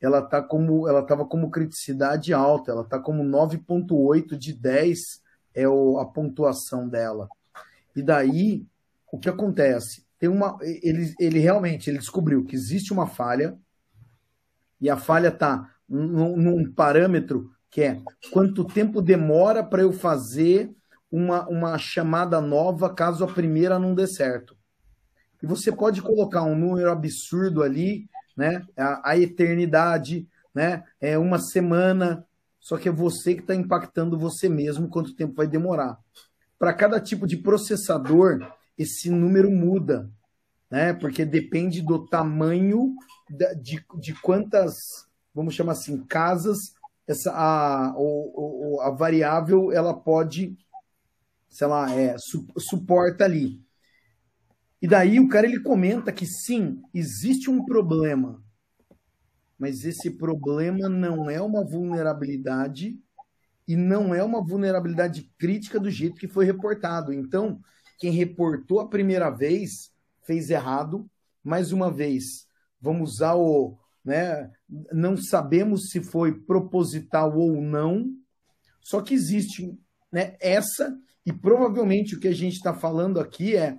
[0.00, 5.22] ela tá como ela estava como criticidade alta, ela está como 9.8 de 10
[5.54, 7.28] é o, a pontuação dela.
[7.94, 8.66] E daí,
[9.12, 10.04] o que acontece?
[10.18, 13.56] Tem uma, ele, ele realmente ele descobriu que existe uma falha
[14.80, 18.02] e a falha está num, num, parâmetro que é
[18.32, 20.74] quanto tempo demora para eu fazer
[21.10, 24.56] uma, uma chamada nova caso a primeira não dê certo.
[25.42, 28.64] E você pode colocar um número absurdo ali, né?
[28.76, 30.84] A, a eternidade, né?
[31.00, 32.24] É uma semana,
[32.60, 35.98] só que é você que está impactando você mesmo quanto tempo vai demorar.
[36.58, 38.46] Para cada tipo de processador,
[38.78, 40.08] esse número muda,
[40.70, 40.92] né?
[40.92, 42.94] Porque depende do tamanho
[43.60, 46.74] de, de quantas, vamos chamar assim, casas
[47.06, 50.56] essa, a, o, a variável ela pode,
[51.48, 53.61] sei lá, é, su, suporta ali.
[54.82, 58.42] E daí o cara ele comenta que sim, existe um problema,
[59.56, 62.98] mas esse problema não é uma vulnerabilidade
[63.68, 67.12] e não é uma vulnerabilidade crítica do jeito que foi reportado.
[67.12, 67.60] Então,
[67.96, 69.92] quem reportou a primeira vez
[70.26, 71.08] fez errado,
[71.44, 72.48] mais uma vez
[72.80, 73.78] vamos usar o.
[74.04, 74.50] Né,
[74.92, 78.10] não sabemos se foi proposital ou não,
[78.80, 79.78] só que existe
[80.10, 83.78] né, essa, e provavelmente o que a gente está falando aqui é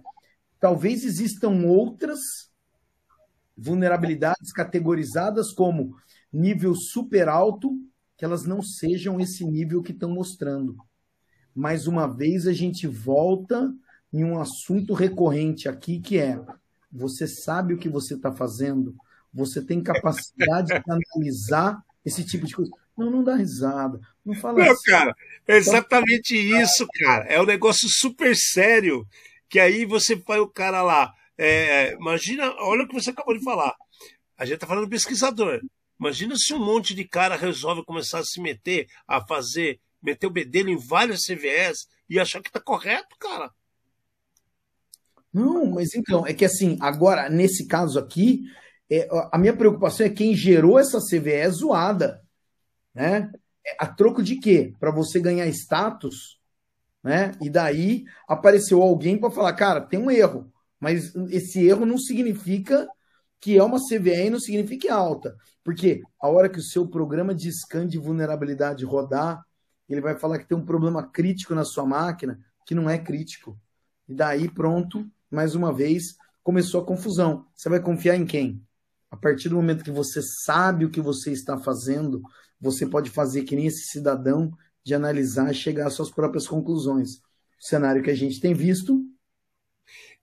[0.64, 2.22] talvez existam outras
[3.58, 5.98] vulnerabilidades categorizadas como
[6.32, 7.78] nível super alto,
[8.16, 10.78] que elas não sejam esse nível que estão mostrando.
[11.54, 13.76] Mais uma vez, a gente volta
[14.14, 16.40] em um assunto recorrente aqui, que é
[16.90, 18.96] você sabe o que você está fazendo,
[19.34, 22.72] você tem capacidade de analisar esse tipo de coisa.
[22.98, 24.00] Não, não dá risada.
[24.26, 24.90] Não fala Não, assim.
[24.90, 25.14] cara,
[25.46, 27.26] é exatamente isso, cara.
[27.26, 29.06] É um negócio super sério.
[29.54, 31.14] Que aí você põe o cara lá.
[31.38, 33.76] é, imagina, olha o que você acabou de falar.
[34.36, 35.62] A gente tá falando pesquisador.
[36.00, 40.32] Imagina se um monte de cara resolve começar a se meter, a fazer, meter o
[40.32, 43.52] bedelho em várias CVS e achar que tá correto, cara.
[45.32, 48.46] Não, mas então, é que assim, agora, nesse caso aqui,
[48.90, 52.24] é, a minha preocupação é quem gerou essa CVE zoada,
[52.92, 53.32] né?
[53.64, 54.74] É, a troco de quê?
[54.80, 56.40] Para você ganhar status,
[57.04, 57.34] né?
[57.42, 62.88] E daí apareceu alguém para falar, cara, tem um erro, mas esse erro não significa
[63.40, 65.36] que é uma CVE e não significa é alta.
[65.64, 69.44] Porque a hora que o seu programa de scan de vulnerabilidade rodar,
[69.90, 73.60] ele vai falar que tem um problema crítico na sua máquina, que não é crítico.
[74.08, 77.46] E daí, pronto, mais uma vez, começou a confusão.
[77.54, 78.62] Você vai confiar em quem?
[79.12, 82.22] A partir do momento que você sabe o que você está fazendo,
[82.60, 84.52] você pode fazer que nem esse cidadão
[84.84, 87.18] de analisar e chegar às suas próprias conclusões.
[87.18, 89.02] O cenário que a gente tem visto.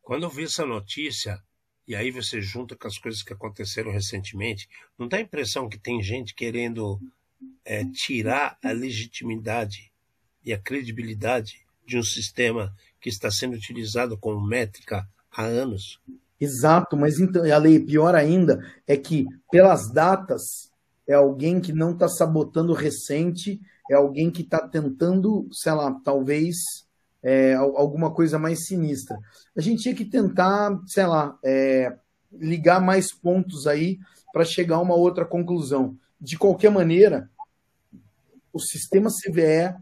[0.03, 1.43] Quando eu vi essa notícia,
[1.87, 5.79] e aí você junta com as coisas que aconteceram recentemente, não dá a impressão que
[5.79, 7.01] tem gente querendo
[7.65, 9.91] é, tirar a legitimidade
[10.45, 16.01] e a credibilidade de um sistema que está sendo utilizado como métrica há anos?
[16.41, 20.71] Exato, mas então, a lei pior ainda é que, pelas datas,
[21.07, 26.57] é alguém que não está sabotando recente, é alguém que está tentando, sei lá, talvez
[27.21, 29.19] é, alguma coisa mais sinistra.
[29.57, 31.99] A gente tinha que tentar, sei lá, é,
[32.33, 33.99] ligar mais pontos aí
[34.33, 35.99] para chegar a uma outra conclusão.
[36.21, 37.29] De qualquer maneira,
[38.53, 39.75] o sistema CVE,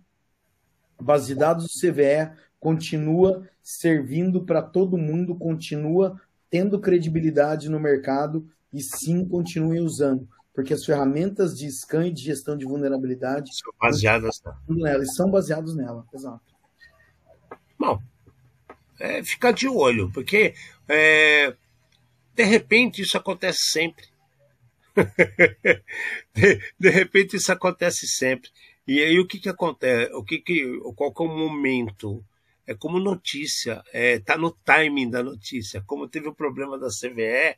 [0.98, 8.48] base de dados do CVE, continua servindo para todo mundo, continua tendo credibilidade no mercado
[8.72, 10.26] e sim continuem usando,
[10.58, 15.30] porque as ferramentas de scan e de gestão de vulnerabilidade são baseadas nela, e são
[15.30, 16.42] baseados nela, exato.
[17.78, 18.02] Bom,
[18.98, 20.56] é ficar de olho, porque
[20.88, 21.54] é,
[22.34, 24.04] de repente isso acontece sempre.
[26.34, 28.50] de, de, repente isso acontece sempre.
[28.84, 30.12] E aí o que que acontece?
[30.12, 32.24] O que que, qual que é o momento?
[32.66, 35.80] É como notícia, é, tá no timing da notícia.
[35.86, 37.56] Como teve o problema da CVE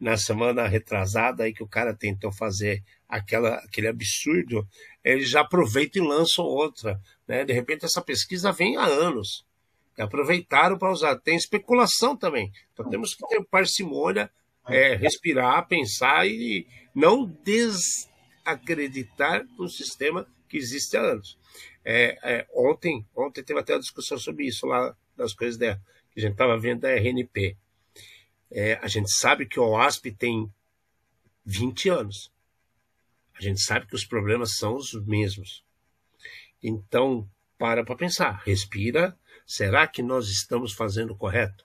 [0.00, 4.66] na semana retrasada aí que o cara tentou fazer aquela, aquele absurdo,
[5.04, 6.98] eles já aproveitam e lançam outra.
[7.28, 7.44] Né?
[7.44, 9.44] De repente essa pesquisa vem há anos.
[9.98, 11.16] Aproveitaram para usar.
[11.16, 12.50] Tem especulação também.
[12.72, 14.30] Então temos que ter parcimônia,
[14.66, 21.38] é, respirar, pensar e não desacreditar um sistema que existe há anos.
[21.84, 25.76] É, é, ontem, ontem teve até uma discussão sobre isso lá, das coisas da,
[26.12, 27.56] que a gente estava vendo da RNP.
[28.50, 30.52] É, a gente sabe que o OASP tem
[31.44, 32.32] 20 anos.
[33.38, 35.64] A gente sabe que os problemas são os mesmos.
[36.62, 37.28] Então,
[37.58, 39.16] para para pensar, respira.
[39.46, 41.64] Será que nós estamos fazendo correto?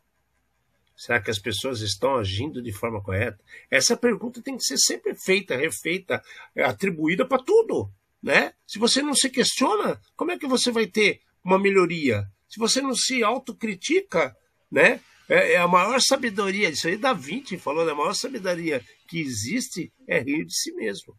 [0.95, 3.43] Será que as pessoas estão agindo de forma correta?
[3.69, 6.23] Essa pergunta tem que ser sempre feita, refeita,
[6.57, 7.91] atribuída para tudo.
[8.23, 8.53] Né?
[8.65, 12.25] Se você não se questiona, como é que você vai ter uma melhoria?
[12.47, 14.35] Se você não se autocritica,
[14.71, 15.01] né?
[15.27, 17.91] É, é a maior sabedoria, isso aí Da Vinci falou, né?
[17.91, 21.15] a maior sabedoria que existe é rir de si mesmo.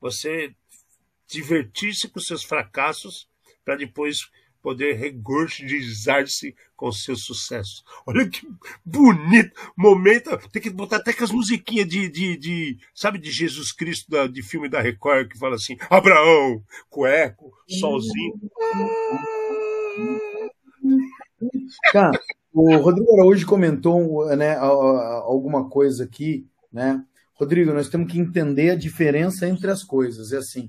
[0.00, 0.54] Você
[1.28, 3.28] divertir-se com seus fracassos
[3.64, 4.28] para depois
[4.62, 7.84] poder regurgitar-se com seus sucessos.
[8.06, 8.46] Olha que
[8.84, 10.36] bonito momento.
[10.50, 14.42] Tem que botar até as musiquinhas de, de, de sabe, de Jesus Cristo, da, de
[14.42, 18.40] filme da Record, que fala assim, Abraão, cueco, solzinho.
[21.92, 22.20] Cara,
[22.52, 27.04] o Rodrigo Araújo comentou né, alguma coisa aqui, né?
[27.34, 30.32] Rodrigo, nós temos que entender a diferença entre as coisas.
[30.32, 30.68] É assim,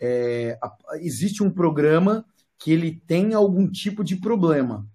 [0.00, 0.58] é,
[1.00, 2.24] existe um programa
[2.58, 4.86] que ele tem algum tipo de problema,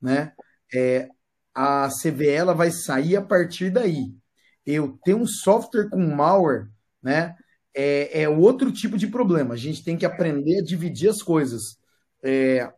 [0.00, 0.32] né?
[0.72, 1.08] É,
[1.54, 4.14] a CVE ela vai sair a partir daí.
[4.64, 6.68] Eu ter um software com malware,
[7.02, 7.34] né?
[7.74, 9.54] É, é outro tipo de problema.
[9.54, 11.78] A gente tem que aprender a dividir as coisas.
[12.22, 12.72] É,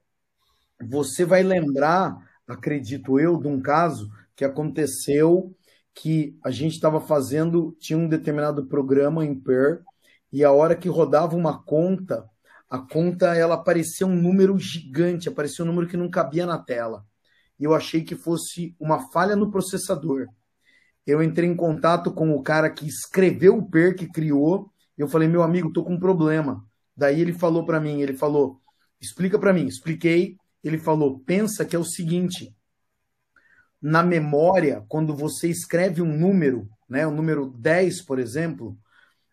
[0.80, 2.16] você vai lembrar,
[2.46, 5.54] acredito eu, de um caso que aconteceu
[5.94, 9.82] que a gente estava fazendo, tinha um determinado programa em Per,
[10.32, 12.28] e a hora que rodava uma conta,
[12.68, 17.04] a conta ela aparecia um número gigante, aparecia um número que não cabia na tela.
[17.58, 20.26] E eu achei que fosse uma falha no processador.
[21.06, 25.08] Eu entrei em contato com o cara que escreveu o PER, que criou, e eu
[25.08, 26.64] falei, meu amigo, tô com um problema.
[26.96, 28.60] Daí ele falou para mim, ele falou,
[29.00, 29.66] explica para mim.
[29.66, 32.56] Expliquei, ele falou, pensa que é o seguinte,
[33.80, 38.76] na memória, quando você escreve um número, né, o número 10, por exemplo,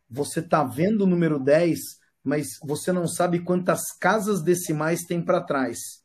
[0.10, 5.42] você está vendo o número 10 mas você não sabe quantas casas decimais tem para
[5.42, 6.04] trás.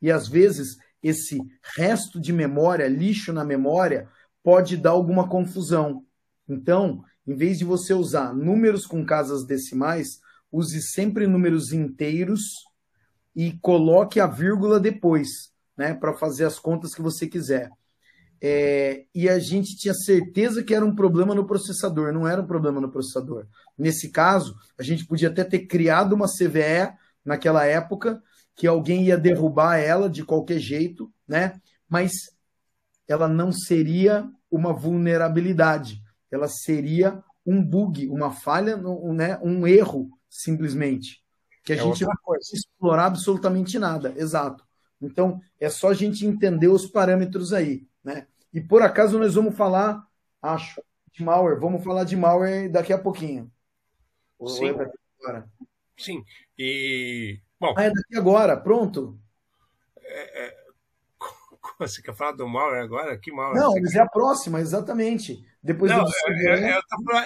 [0.00, 1.38] E às vezes esse
[1.76, 4.08] resto de memória, lixo na memória,
[4.42, 6.04] pode dar alguma confusão.
[6.48, 10.20] Então, em vez de você usar números com casas decimais,
[10.50, 12.40] use sempre números inteiros
[13.38, 15.28] e coloque a vírgula depois,
[15.76, 17.70] né, para fazer as contas que você quiser.
[18.42, 22.46] É, e a gente tinha certeza que era um problema no processador, não era um
[22.48, 23.46] problema no processador.
[23.78, 26.92] Nesse caso, a gente podia até ter criado uma CVE
[27.24, 28.20] naquela época,
[28.56, 31.60] que alguém ia derrubar ela de qualquer jeito, né?
[31.88, 32.10] Mas
[33.06, 39.38] ela não seria uma vulnerabilidade, ela seria um bug, uma falha, né?
[39.44, 41.22] um erro, simplesmente.
[41.68, 44.14] Que a é gente não pode explorar absolutamente nada.
[44.16, 44.64] Exato.
[45.02, 47.86] Então, é só a gente entender os parâmetros aí.
[48.02, 48.26] Né?
[48.54, 50.02] E por acaso nós vamos falar,
[50.40, 51.60] acho, de malware.
[51.60, 53.52] Vamos falar de malware daqui a pouquinho.
[54.46, 54.74] Sim.
[55.94, 56.24] Sim.
[56.58, 57.38] E.
[57.60, 57.74] Bom.
[57.76, 59.20] Ah, é daqui agora, pronto.
[60.00, 60.58] É, é...
[61.80, 63.18] Você quer falar do malware agora?
[63.18, 63.60] Que malware?
[63.60, 65.46] Não, mas é a próxima, exatamente.
[65.62, 66.10] Depois Não, do...
[66.48, 66.80] é, é,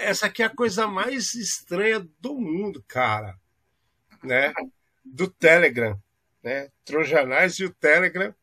[0.09, 3.41] essa aqui é a coisa mais estranha do mundo, cara.
[4.23, 4.53] Né?
[5.05, 6.01] Do Telegram.
[6.43, 6.71] Né?
[6.85, 8.35] Trojanais e o Telegram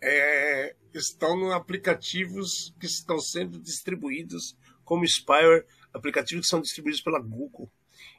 [0.00, 7.20] é, estão em aplicativos que estão sendo distribuídos como spyware, aplicativos que são distribuídos pela
[7.20, 7.70] Google.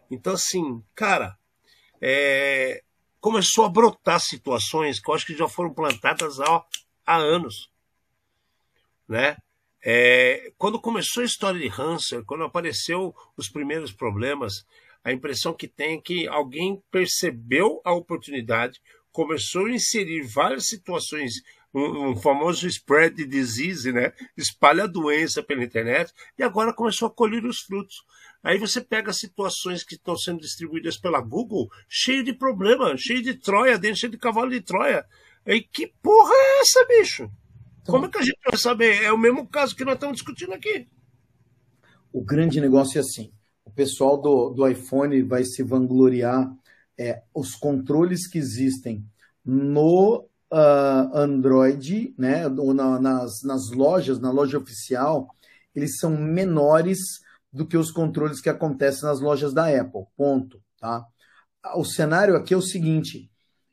[0.09, 1.37] Então, assim, cara,
[2.01, 2.83] é,
[3.19, 6.65] começou a brotar situações que eu acho que já foram plantadas há,
[7.05, 7.71] há anos.
[9.07, 9.37] Né?
[9.81, 14.65] É, quando começou a história de Hanser, quando apareceu os primeiros problemas,
[15.03, 18.79] a impressão que tem é que alguém percebeu a oportunidade,
[19.11, 21.41] começou a inserir várias situações
[21.73, 24.13] um, um, famoso spread disease, né?
[24.37, 28.03] Espalha a doença pela internet e agora começou a colher os frutos.
[28.43, 33.33] Aí você pega situações que estão sendo distribuídas pela Google, cheio de problema, cheio de
[33.33, 35.05] Troia dentro, cheio de cavalo de Troia.
[35.45, 37.23] E que porra é essa, bicho?
[37.81, 39.01] Então, Como é que a gente vai saber?
[39.01, 40.87] É o mesmo caso que nós estamos discutindo aqui.
[42.11, 43.31] O grande negócio é assim:
[43.65, 46.53] o pessoal do, do iPhone vai se vangloriar
[46.97, 49.05] é, os controles que existem
[49.43, 55.27] no uh, Android, né, ou na, nas, nas lojas, na loja oficial,
[55.75, 56.99] eles são menores
[57.51, 60.05] do que os controles que acontecem nas lojas da Apple.
[60.15, 60.61] Ponto.
[60.79, 61.05] Tá?
[61.75, 63.29] O cenário aqui é o seguinte: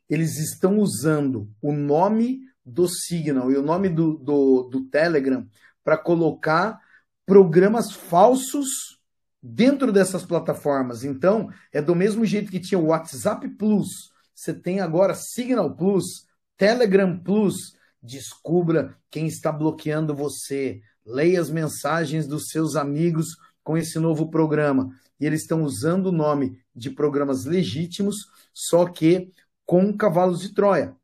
[0.09, 5.47] eles estão usando o nome do Signal e o nome do, do, do Telegram
[5.83, 6.79] para colocar
[7.25, 8.99] programas falsos
[9.41, 11.03] dentro dessas plataformas.
[11.03, 14.11] Então, é do mesmo jeito que tinha o WhatsApp Plus,
[14.41, 16.25] você tem agora Signal Plus,
[16.57, 17.75] Telegram Plus.
[18.01, 20.81] Descubra quem está bloqueando você.
[21.05, 24.89] Leia as mensagens dos seus amigos com esse novo programa.
[25.19, 29.31] E eles estão usando o nome de programas legítimos, só que
[29.63, 30.95] com cavalos de Troia.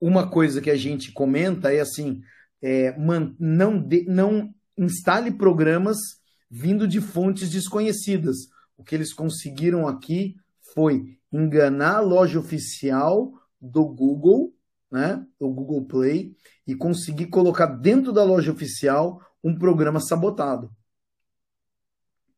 [0.00, 2.22] Uma coisa que a gente comenta é assim:
[2.60, 2.92] é,
[3.38, 5.96] não, de, não instale programas
[6.50, 8.36] vindo de fontes desconhecidas.
[8.76, 10.36] O que eles conseguiram aqui
[10.74, 14.54] foi enganar a loja oficial do Google,
[14.90, 16.36] né, do Google Play,
[16.66, 20.70] e conseguir colocar dentro da loja oficial um programa sabotado.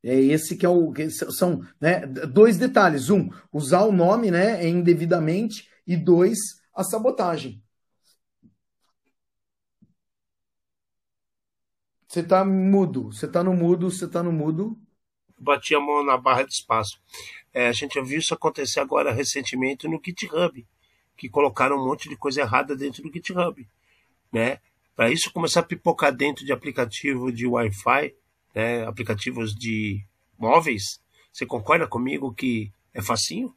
[0.01, 3.09] É esse que é o que são né, dois detalhes.
[3.09, 6.37] Um, usar o nome né, indevidamente, e dois,
[6.73, 7.63] a sabotagem.
[12.09, 14.75] Você está mudo, você está no mudo, você está no mudo.
[15.37, 16.99] Bati a mão na barra de espaço.
[17.53, 20.67] É, a gente viu isso acontecer agora recentemente no GitHub
[21.15, 23.67] que colocaram um monte de coisa errada dentro do GitHub,
[24.33, 24.57] né?
[24.95, 28.15] Para isso começar a pipocar dentro de aplicativo de Wi-Fi,
[28.55, 28.87] né?
[28.87, 30.03] aplicativos de
[30.37, 30.99] móveis,
[31.31, 33.53] você concorda comigo que é facinho?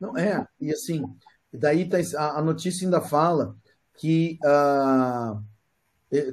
[0.00, 1.04] Não, é, e assim,
[1.52, 3.54] daí tá, a, a notícia ainda fala
[3.98, 5.51] que uh,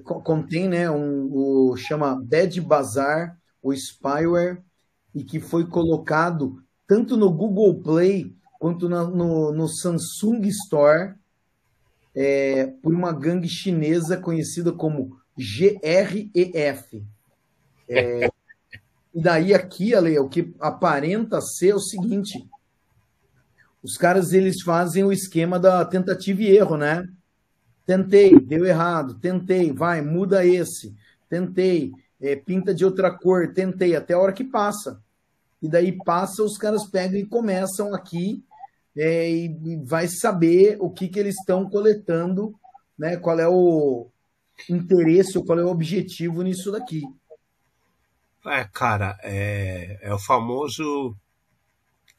[0.03, 4.61] contém, né, um, o chama Bad Bazaar, o spyware,
[5.15, 11.15] e que foi colocado tanto no Google Play quanto na, no, no, Samsung Store
[12.13, 17.03] é, por uma gangue chinesa conhecida como GREF.
[17.87, 18.27] É,
[19.13, 22.47] e daí aqui, Ale, o que aparenta ser o seguinte:
[23.81, 27.07] os caras eles fazem o esquema da tentativa e erro, né?
[27.89, 30.95] Tentei, deu errado, tentei, vai, muda esse,
[31.27, 35.01] tentei, é, pinta de outra cor, tentei, até a hora que passa.
[35.59, 38.43] E daí passa, os caras pegam e começam aqui
[38.95, 42.53] é, e vai saber o que, que eles estão coletando,
[42.95, 43.17] né?
[43.17, 44.05] qual é o
[44.69, 47.01] interesse, qual é o objetivo nisso daqui.
[48.45, 51.17] É, cara, é, é o famoso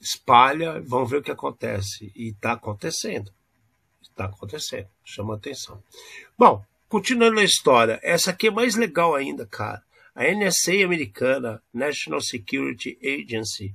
[0.00, 2.10] espalha, vão ver o que acontece.
[2.16, 3.30] E está acontecendo.
[4.20, 4.86] Está acontecendo.
[5.02, 5.82] Chama atenção.
[6.36, 9.82] Bom, continuando a história, essa aqui é mais legal ainda, cara.
[10.14, 13.74] A NSA americana, National Security Agency,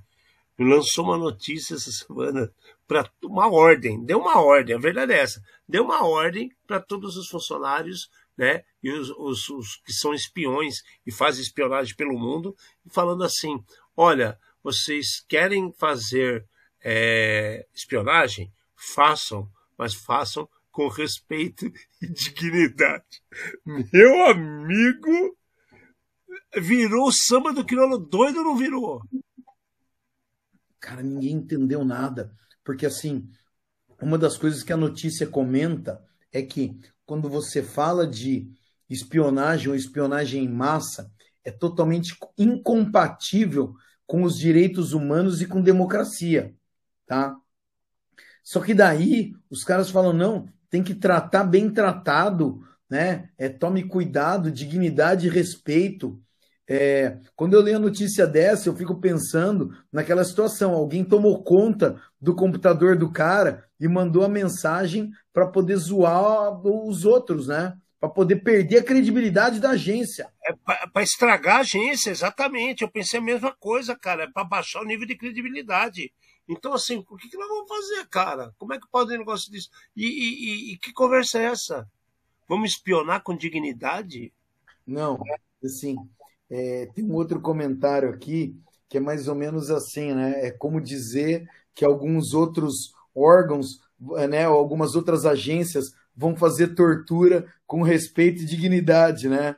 [0.59, 2.53] lançou uma notícia essa semana
[2.87, 7.17] para uma ordem, deu uma ordem, a verdade é essa, deu uma ordem para todos
[7.17, 12.55] os funcionários, né, e os, os, os, que são espiões e fazem espionagem pelo mundo,
[12.91, 13.57] falando assim,
[13.97, 16.45] olha, vocês querem fazer
[16.83, 18.53] é, espionagem?
[18.75, 21.65] Façam, mas façam com respeito
[22.01, 23.23] e dignidade.
[23.65, 25.37] Meu amigo,
[26.57, 29.01] virou samba do crioulo doido ou não virou?
[30.79, 32.35] Cara, ninguém entendeu nada.
[32.63, 33.29] Porque, assim,
[34.01, 38.51] uma das coisas que a notícia comenta é que quando você fala de
[38.89, 41.11] espionagem ou espionagem em massa,
[41.43, 46.55] é totalmente incompatível com os direitos humanos e com democracia,
[47.05, 47.35] tá?
[48.45, 53.29] Só que daí os caras falam não, tem que tratar bem tratado, né?
[53.39, 56.21] É tome cuidado, dignidade e respeito.
[56.67, 61.99] É, quando eu leio a notícia dessa, eu fico pensando naquela situação: alguém tomou conta
[62.21, 67.75] do computador do cara e mandou a mensagem para poder zoar os outros, né?
[67.99, 70.27] Para poder perder a credibilidade da agência.
[70.43, 70.53] É
[70.93, 72.83] para estragar a agência, exatamente.
[72.83, 74.25] Eu pensei a mesma coisa, cara.
[74.25, 76.11] É para baixar o nível de credibilidade.
[76.47, 78.53] Então, assim, o que, que nós vamos fazer, cara?
[78.57, 79.69] Como é que pode um negócio disso?
[79.95, 81.89] E, e, e que conversa é essa?
[82.47, 84.31] Vamos espionar com dignidade?
[84.85, 85.19] Não,
[85.63, 85.97] assim,
[86.49, 88.55] é, tem um outro comentário aqui
[88.87, 90.45] que é mais ou menos assim, né?
[90.45, 93.81] É como dizer que alguns outros órgãos,
[94.29, 99.55] né, ou algumas outras agências vão fazer tortura com respeito e dignidade, né?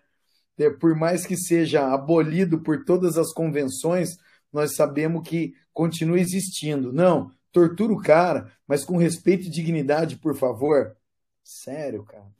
[0.57, 4.17] É, por mais que seja abolido por todas as convenções,
[4.57, 6.91] nós sabemos que continua existindo.
[6.91, 10.95] Não, tortura o cara, mas com respeito e dignidade, por favor.
[11.43, 12.35] Sério, cara.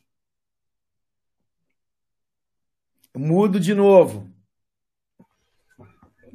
[3.15, 4.29] Mudo de novo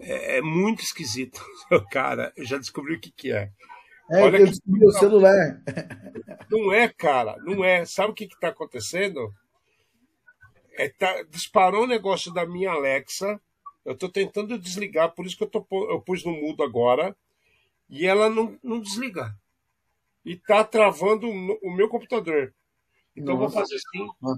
[0.03, 1.41] é, é muito esquisito.
[1.91, 3.51] Cara, eu já descobri o que, que é.
[4.11, 5.63] É, Olha eu descobri o celular.
[6.51, 7.85] Não é, cara, não é.
[7.87, 9.33] Sabe o que está acontecendo?
[10.77, 13.41] É, tá, disparou o um negócio da minha Alexa.
[13.85, 17.17] Eu estou tentando desligar, por isso que eu, tô, eu pus no mudo agora.
[17.89, 19.37] E ela não, não desliga.
[20.25, 22.55] E está travando o meu computador.
[23.15, 23.55] Então Nossa.
[23.55, 24.09] vou fazer assim.
[24.25, 24.35] Ah.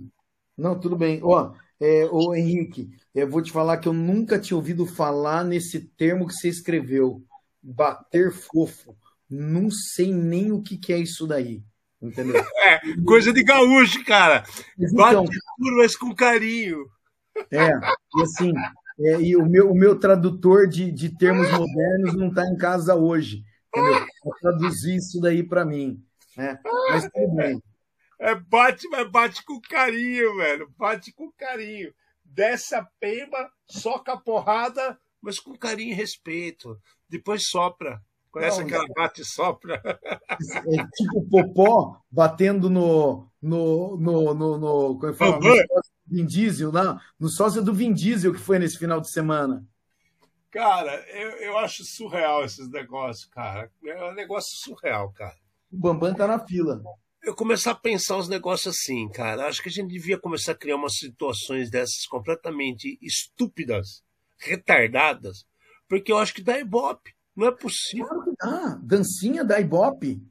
[0.56, 1.20] Não, tudo bem.
[1.22, 5.80] Ó, é, ô Henrique, eu vou te falar que eu nunca tinha ouvido falar nesse
[5.80, 7.22] termo que você escreveu,
[7.62, 8.96] bater fofo.
[9.28, 11.62] Não sei nem o que, que é isso daí.
[12.00, 12.34] Entendeu?
[12.64, 14.42] É, coisa de gaúcho, cara.
[14.94, 15.24] Bate então,
[15.58, 16.86] duro, mas com carinho.
[17.50, 18.52] É, e assim,
[18.98, 22.94] é, e o meu, o meu tradutor de, de termos modernos não está em casa
[22.94, 23.42] hoje.
[23.68, 24.06] Entendeu?
[24.40, 26.00] Traduzir isso daí para mim.
[26.36, 26.58] Né?
[26.90, 27.62] Mas tudo bem.
[28.20, 30.72] É bate, mas bate com carinho, velho.
[30.78, 31.92] Bate com carinho.
[32.24, 36.78] Desce a peiba, soca a porrada, mas com carinho e respeito.
[37.08, 38.00] Depois sopra.
[38.34, 39.80] Conhece Não, aquela bate e sopra?
[39.84, 43.30] É tipo o Popó batendo no.
[43.40, 45.38] no, no, no, no como é fala?
[45.38, 45.54] No
[46.04, 49.64] Vin Diesel, não, no sócio do Vin Diesel que foi nesse final de semana.
[50.50, 53.70] Cara, eu, eu acho surreal esses negócios, cara.
[53.86, 55.36] É um negócio surreal, cara.
[55.72, 56.82] O Bambam tá na fila
[57.22, 59.46] eu começar a pensar os negócios assim, cara.
[59.46, 64.02] Acho que a gente devia começar a criar umas situações dessas completamente estúpidas,
[64.36, 65.46] retardadas,
[65.88, 67.13] porque eu acho que dá ibope.
[67.36, 68.06] Não é possível.
[68.06, 68.78] Claro que dá.
[68.82, 70.22] Dancinha da ibope.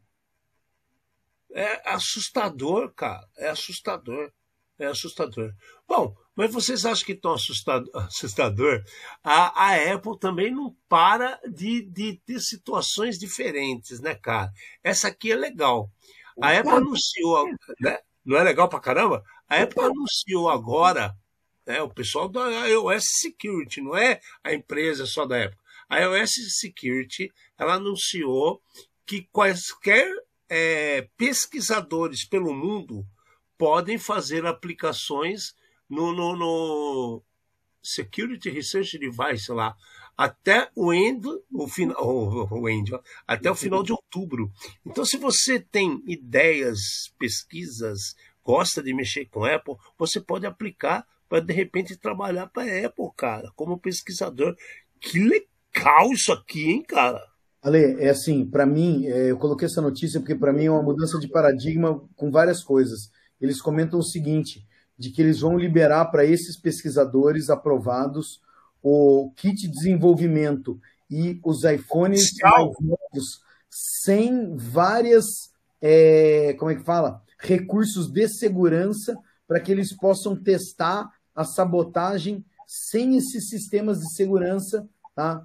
[1.52, 3.28] É assustador, cara.
[3.38, 4.32] É assustador.
[4.80, 5.54] É assustador.
[5.88, 7.90] Bom, mas vocês acham que tão assustador?
[8.08, 8.84] assustador?
[9.24, 14.52] A, a Apple também não para de, de ter situações diferentes, né, cara?
[14.84, 15.92] Essa aqui é legal.
[16.42, 17.46] A Apple anunciou,
[17.80, 18.00] né?
[18.26, 19.24] Não é legal pra caramba?
[19.48, 21.16] A Apple anunciou agora,
[21.66, 25.60] né, o pessoal da iOS Security, não é a empresa só da Apple.
[25.90, 28.62] A iOS Security, ela anunciou
[29.06, 30.08] que quaisquer
[30.50, 33.06] é, pesquisadores pelo mundo
[33.58, 35.54] podem fazer aplicações
[35.90, 37.24] no, no, no
[37.82, 39.76] Security Research Device lá,
[40.18, 41.98] até o end, o final,
[42.52, 42.92] o end,
[43.28, 44.52] até o final de outubro.
[44.86, 51.40] Então, se você tem ideias, pesquisas, gosta de mexer com Apple, você pode aplicar para
[51.40, 54.56] de repente trabalhar para Apple, cara, como pesquisador.
[55.00, 55.53] Que legal
[56.12, 57.22] isso aqui, hein, cara?
[57.62, 60.84] Ale, é assim, para mim, é, eu coloquei essa notícia porque para mim é uma
[60.84, 63.10] mudança de paradigma com várias coisas.
[63.40, 64.68] Eles comentam o seguinte,
[64.98, 68.42] de que eles vão liberar para esses pesquisadores aprovados
[68.82, 72.32] o kit de desenvolvimento e os iPhones
[72.82, 75.26] novos sem várias,
[75.82, 77.22] é, como é que fala?
[77.40, 79.18] Recursos de segurança
[79.48, 85.44] para que eles possam testar a sabotagem sem esses sistemas de segurança, tá?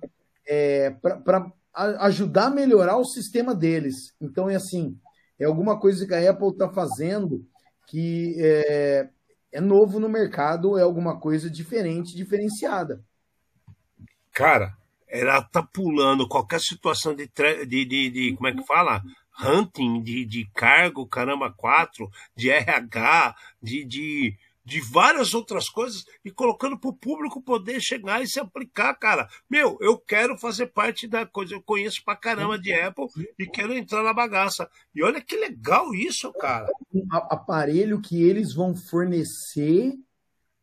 [0.48, 1.52] É, para
[2.00, 4.14] ajudar a melhorar o sistema deles.
[4.20, 4.98] Então é assim,
[5.38, 7.46] é alguma coisa que a Apple está fazendo
[7.88, 9.08] que é,
[9.52, 13.02] é novo no mercado, é alguma coisa diferente, diferenciada.
[14.32, 14.76] Cara,
[15.08, 17.30] ela tá pulando qualquer situação de,
[17.66, 19.02] de, de, de como é que fala?
[19.40, 24.36] Hunting, de, de cargo, caramba, quatro, de RH, de, de
[24.68, 29.26] de várias outras coisas e colocando para o público poder chegar e se aplicar, cara.
[29.48, 33.06] Meu, eu quero fazer parte da coisa, eu conheço pra caramba de Apple
[33.38, 34.68] e quero entrar na bagaça.
[34.94, 36.70] E olha que legal isso, cara.
[36.92, 39.94] Um aparelho que eles vão fornecer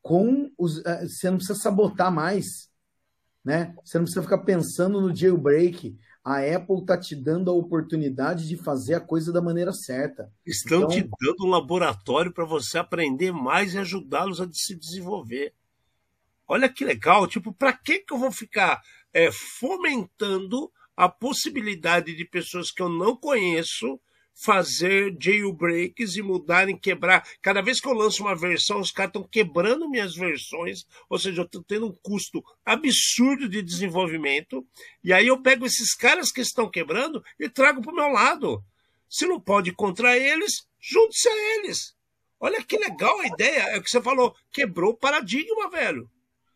[0.04, 0.86] com os.
[0.86, 2.70] Eh, você não precisa sabotar mais.
[3.44, 3.76] Né?
[3.84, 8.58] Você não precisa ficar pensando no jailbreak a Apple está te dando a oportunidade de
[8.58, 10.34] fazer a coisa da maneira certa.
[10.44, 15.54] Estão então, te dando um laboratório para você aprender mais e ajudá-los a se desenvolver.
[16.48, 18.82] Olha que legal, tipo, para que, que eu vou ficar
[19.14, 24.00] é, fomentando a possibilidade de pessoas que eu não conheço
[24.36, 27.26] fazer jailbreaks e mudarem, quebrar.
[27.42, 31.42] Cada vez que eu lanço uma versão, os caras estão quebrando minhas versões, ou seja,
[31.42, 34.68] eu estou tendo um custo absurdo de desenvolvimento,
[35.02, 38.62] e aí eu pego esses caras que estão quebrando e trago para o meu lado.
[39.10, 41.96] Se não pode contra eles, junte-se a eles.
[42.38, 46.12] Olha que legal a ideia, é o que você falou, quebrou o paradigma, velho.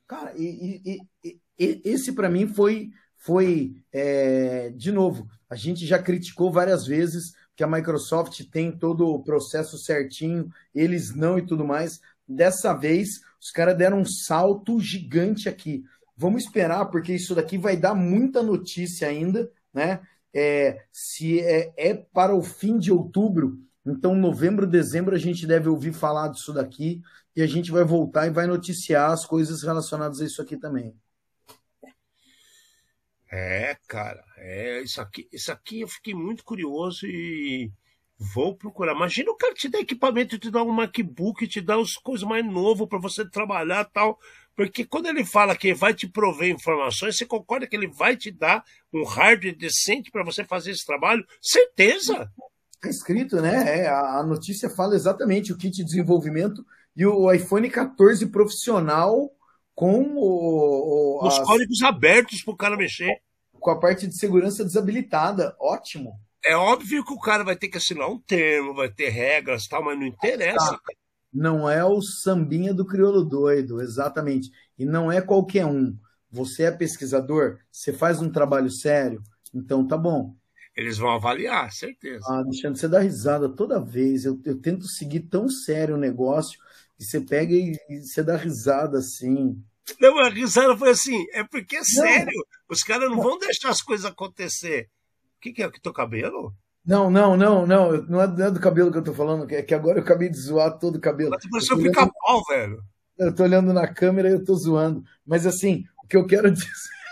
[0.06, 6.02] Cara, e, e, e, esse para mim foi, foi é, de novo, a gente já
[6.02, 11.66] criticou várias vezes que a Microsoft tem todo o processo certinho, eles não e tudo
[11.66, 12.00] mais.
[12.26, 15.84] Dessa vez, os caras deram um salto gigante aqui.
[16.16, 20.00] Vamos esperar, porque isso daqui vai dar muita notícia ainda, né?
[20.34, 25.68] É, se é, é para o fim de outubro, então novembro, dezembro a gente deve
[25.68, 27.02] ouvir falar disso daqui
[27.36, 30.96] e a gente vai voltar e vai noticiar as coisas relacionadas a isso aqui também.
[33.32, 37.72] É, cara, é isso aqui, isso aqui eu fiquei muito curioso e
[38.18, 38.96] vou procurar.
[38.96, 42.46] Imagina o cara te dá equipamento, te dá um MacBook, te dá as coisas mais
[42.46, 44.20] novas para você trabalhar tal.
[44.56, 48.30] Porque quando ele fala que vai te prover informações, você concorda que ele vai te
[48.30, 48.64] dar
[48.94, 51.26] um hardware decente para você fazer esse trabalho?
[51.42, 52.30] Certeza!
[52.76, 53.82] Está escrito, né?
[53.82, 56.66] É, a notícia fala exatamente o kit de desenvolvimento
[56.96, 59.32] e o iPhone 14 profissional
[59.80, 61.48] com o, o os as...
[61.48, 63.22] códigos abertos para o cara mexer.
[63.54, 65.56] Com a parte de segurança desabilitada.
[65.58, 66.20] Ótimo.
[66.44, 69.82] É óbvio que o cara vai ter que assinar um termo, vai ter regras tal,
[69.82, 70.74] mas não interessa.
[70.74, 70.80] Ah,
[71.34, 74.52] não é o sambinha do crioulo doido, exatamente.
[74.78, 75.98] E não é qualquer um.
[76.30, 79.24] Você é pesquisador, você faz um trabalho sério,
[79.54, 80.36] então tá bom.
[80.76, 82.26] Eles vão avaliar, certeza.
[82.28, 84.26] Ah, Alexandre, você dá risada toda vez.
[84.26, 86.60] Eu, eu tento seguir tão sério o negócio
[87.00, 89.62] e você pega e, e você dá risada assim.
[90.00, 92.46] Não, a risada foi assim, é porque é sério.
[92.70, 94.90] Os caras não vão deixar as coisas acontecer.
[95.38, 95.70] O que, que é?
[95.70, 96.54] Que teu cabelo?
[96.86, 97.98] Não, não, não, não.
[97.98, 100.30] Não é, não é do cabelo que eu tô falando, é que agora eu acabei
[100.30, 101.32] de zoar todo o cabelo.
[101.32, 102.82] Mas pareceu pica-pau, velho.
[103.18, 105.04] Eu tô olhando na câmera e eu tô zoando.
[105.26, 106.68] Mas assim, o que eu quero dizer.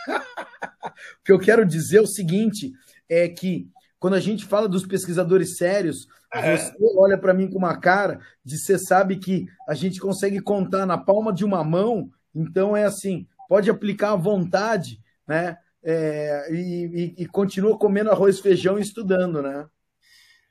[1.22, 2.72] o que eu quero dizer é o seguinte:
[3.10, 3.70] é que
[4.00, 6.58] quando a gente fala dos pesquisadores sérios, é.
[6.58, 10.86] você olha para mim com uma cara de você sabe que a gente consegue contar
[10.86, 15.58] na palma de uma mão então é assim, pode aplicar à vontade, né?
[15.84, 19.68] É, e, e, e, continua comendo arroz, feijão e estudando, né?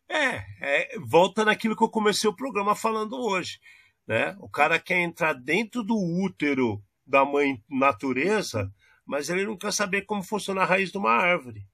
[0.09, 3.61] É, é, volta naquilo que eu comecei o programa falando hoje,
[4.07, 4.37] né?
[4.39, 8.73] O cara quer entrar dentro do útero da mãe natureza,
[9.05, 11.67] mas ele não quer saber como funciona a raiz de uma árvore.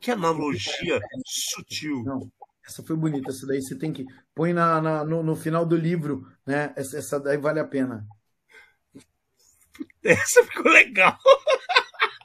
[0.00, 2.02] Que analogia sutil.
[2.02, 2.32] Não,
[2.66, 4.06] essa foi bonita, essa daí você tem que.
[4.34, 6.72] Põe na, na no, no, final do livro, né?
[6.76, 8.06] Essa, essa daí vale a pena.
[10.04, 11.18] Essa ficou legal.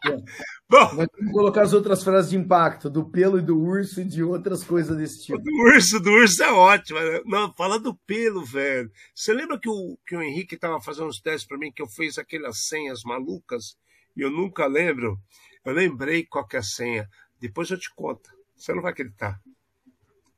[0.05, 0.17] É.
[0.69, 4.03] Bom, Nós vamos colocar as outras frases de impacto, do pelo e do urso e
[4.03, 5.39] de outras coisas desse tipo.
[5.39, 6.99] Do urso, do urso é ótimo.
[6.99, 7.21] Né?
[7.25, 8.91] Não, fala do pelo, velho.
[9.15, 11.87] Você lembra que o, que o Henrique estava fazendo uns testes para mim, que eu
[11.87, 13.77] fiz aquelas senhas malucas
[14.15, 15.17] e eu nunca lembro?
[15.63, 17.07] Eu lembrei qual que é a senha.
[17.39, 18.29] Depois eu te conto.
[18.53, 19.39] Você não vai acreditar.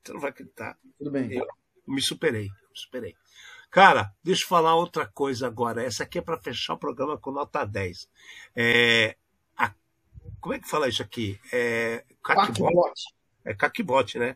[0.09, 0.75] Você não vai acreditar.
[0.97, 1.31] Tudo bem.
[1.31, 1.45] Eu
[1.87, 3.15] me superei, me superei.
[3.69, 5.83] Cara, deixa eu falar outra coisa agora.
[5.83, 8.09] Essa aqui é para fechar o programa com nota 10.
[8.55, 9.15] É,
[9.55, 9.71] a,
[10.41, 11.39] como é que fala isso aqui?
[11.53, 12.91] É, Caquibot.
[13.45, 14.35] É Caquibot, né?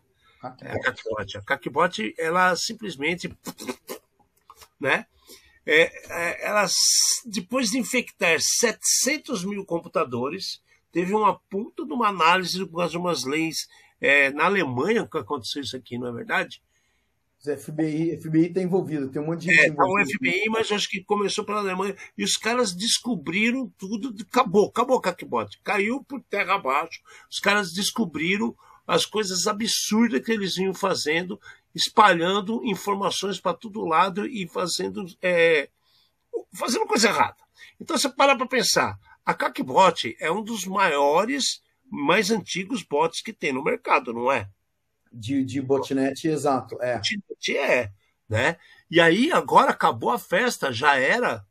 [0.61, 1.37] É a Caquibot.
[1.39, 3.35] A Caquibot, ela simplesmente
[4.79, 5.07] né,
[5.65, 6.75] é, é, elas,
[7.25, 10.61] depois de infectar 700 mil computadores,
[10.91, 13.67] teve uma puta de uma análise por causa de umas leis
[14.03, 16.61] é, na Alemanha que aconteceu isso aqui, não é verdade?
[17.41, 19.71] FBI, FBI está envolvido, tem um monte de gente.
[19.71, 21.95] É, tá o FBI, mas acho que começou pela Alemanha.
[22.17, 25.59] E os caras descobriram tudo, acabou, acabou o caquebote.
[25.63, 27.01] Caiu por terra abaixo.
[27.29, 31.39] Os caras descobriram as coisas absurdas que eles vinham fazendo,
[31.73, 35.69] espalhando informações para todo lado e fazendo, é,
[36.53, 37.37] fazendo coisa errada.
[37.79, 38.97] Então você para para pensar.
[39.25, 44.49] A Caquebot é um dos maiores, mais antigos bots que tem no mercado, não é?
[45.13, 46.81] de, de botnet, exato.
[46.81, 46.95] É.
[46.95, 47.91] Botnet é,
[48.27, 48.57] né?
[48.89, 51.45] E aí, agora acabou a festa, já era.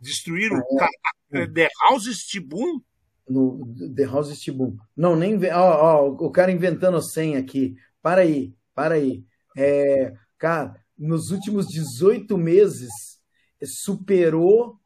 [0.00, 0.88] Destruíram ah,
[1.32, 1.46] é.
[1.46, 2.80] The House Stibum.
[3.28, 4.76] No The House Stibum.
[4.96, 5.38] Não, nem.
[5.52, 7.76] Ó, ó, o cara inventando senha aqui.
[8.00, 9.24] Para aí, para aí.
[9.56, 13.20] É, cara, nos últimos 18 meses,
[13.62, 14.80] superou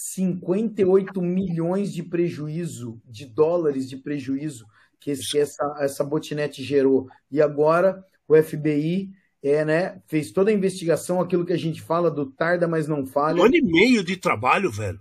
[0.00, 4.64] 58 milhões de prejuízo, de dólares de prejuízo
[5.00, 7.08] que, que essa, essa botnet gerou.
[7.28, 9.10] E agora o FBI
[9.42, 13.04] é, né, fez toda a investigação, aquilo que a gente fala do tarda, mas não
[13.04, 13.42] falha.
[13.42, 15.00] Um ano e meio de trabalho, velho.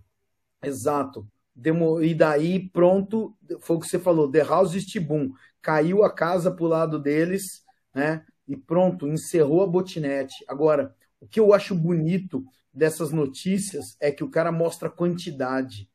[0.64, 1.28] Exato.
[1.56, 5.32] Demo, e daí, pronto, foi o que você falou, The House Stibum.
[5.62, 8.26] Caiu a casa pro lado deles, né?
[8.48, 10.34] E pronto, encerrou a botnet.
[10.48, 12.44] Agora, o que eu acho bonito
[12.78, 15.90] dessas notícias é que o cara mostra quantidade,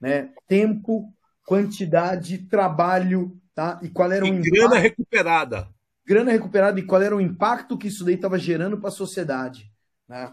[0.00, 0.32] né?
[0.46, 1.12] Tempo,
[1.44, 3.80] quantidade, trabalho, tá?
[3.82, 5.68] E qual era e o impacto, grana recuperada.
[6.06, 9.72] Grana recuperada e qual era o impacto que isso daí estava gerando para a sociedade,
[10.08, 10.32] né?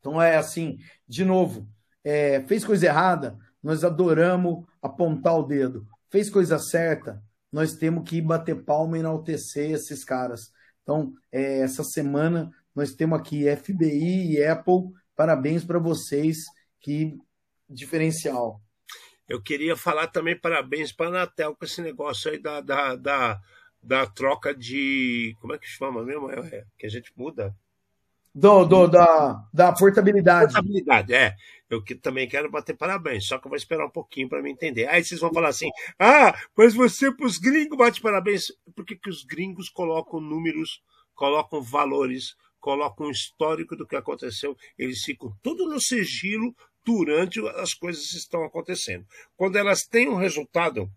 [0.00, 1.68] Então é assim, de novo,
[2.02, 5.86] é, fez coisa errada, nós adoramos apontar o dedo.
[6.10, 10.52] Fez coisa certa, nós temos que bater palma e enaltecer esses caras.
[10.82, 14.90] Então, é, essa semana nós temos aqui FBI e Apple.
[15.14, 16.38] Parabéns para vocês,
[16.80, 17.16] que
[17.68, 18.60] diferencial.
[19.28, 23.40] Eu queria falar também parabéns para a Anatel com esse negócio aí da, da, da,
[23.82, 25.36] da, troca de.
[25.40, 26.30] Como é que chama mesmo?
[26.30, 27.54] É, é, que a gente muda.
[28.34, 30.52] Do, do, da, da portabilidade.
[30.52, 31.36] Portabilidade, é.
[31.70, 34.50] Eu que, também quero bater parabéns, só que eu vou esperar um pouquinho para me
[34.50, 34.86] entender.
[34.88, 38.52] Aí vocês vão falar assim: ah, mas você para os gringos bate parabéns.
[38.74, 40.82] Por que, que os gringos colocam números,
[41.14, 44.56] colocam valores, colocam o histórico do que aconteceu?
[44.78, 49.06] Eles ficam tudo no sigilo durante as coisas que estão acontecendo.
[49.36, 50.90] Quando elas têm um resultado,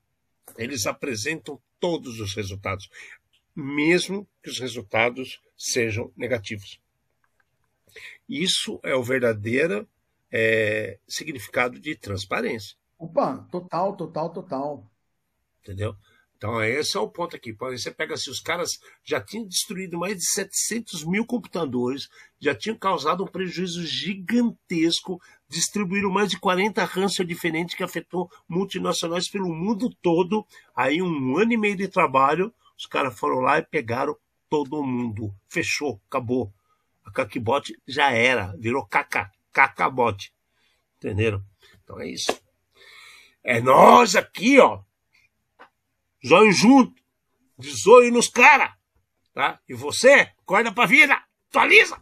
[0.57, 2.89] eles apresentam todos os resultados,
[3.53, 6.79] mesmo que os resultados sejam negativos.
[8.29, 9.85] Isso é o verdadeiro
[10.31, 12.77] é, significado de transparência.
[12.97, 14.91] Opa, total, total, total.
[15.61, 15.97] Entendeu?
[16.37, 17.51] Então, esse é o ponto aqui.
[17.51, 22.07] Você pega assim, os caras já tinham destruído mais de 700 mil computadores,
[22.39, 25.19] já tinham causado um prejuízo gigantesco,
[25.49, 30.45] distribuíram mais de 40 ransomware diferentes que afetou multinacionais pelo mundo todo.
[30.75, 34.15] Aí, um ano e meio de trabalho, os caras foram lá e pegaram
[34.47, 35.33] todo mundo.
[35.49, 36.53] Fechou, acabou.
[37.03, 40.31] A Kakibot já era, virou caca, cacabot.
[40.97, 41.41] Entenderam?
[41.83, 42.39] Então é isso.
[43.43, 44.81] É nós aqui, ó,
[46.25, 47.01] zóio junto,
[47.57, 48.73] de zóio nos caras,
[49.33, 49.59] tá?
[49.67, 52.01] E você, acorda pra vida, atualiza,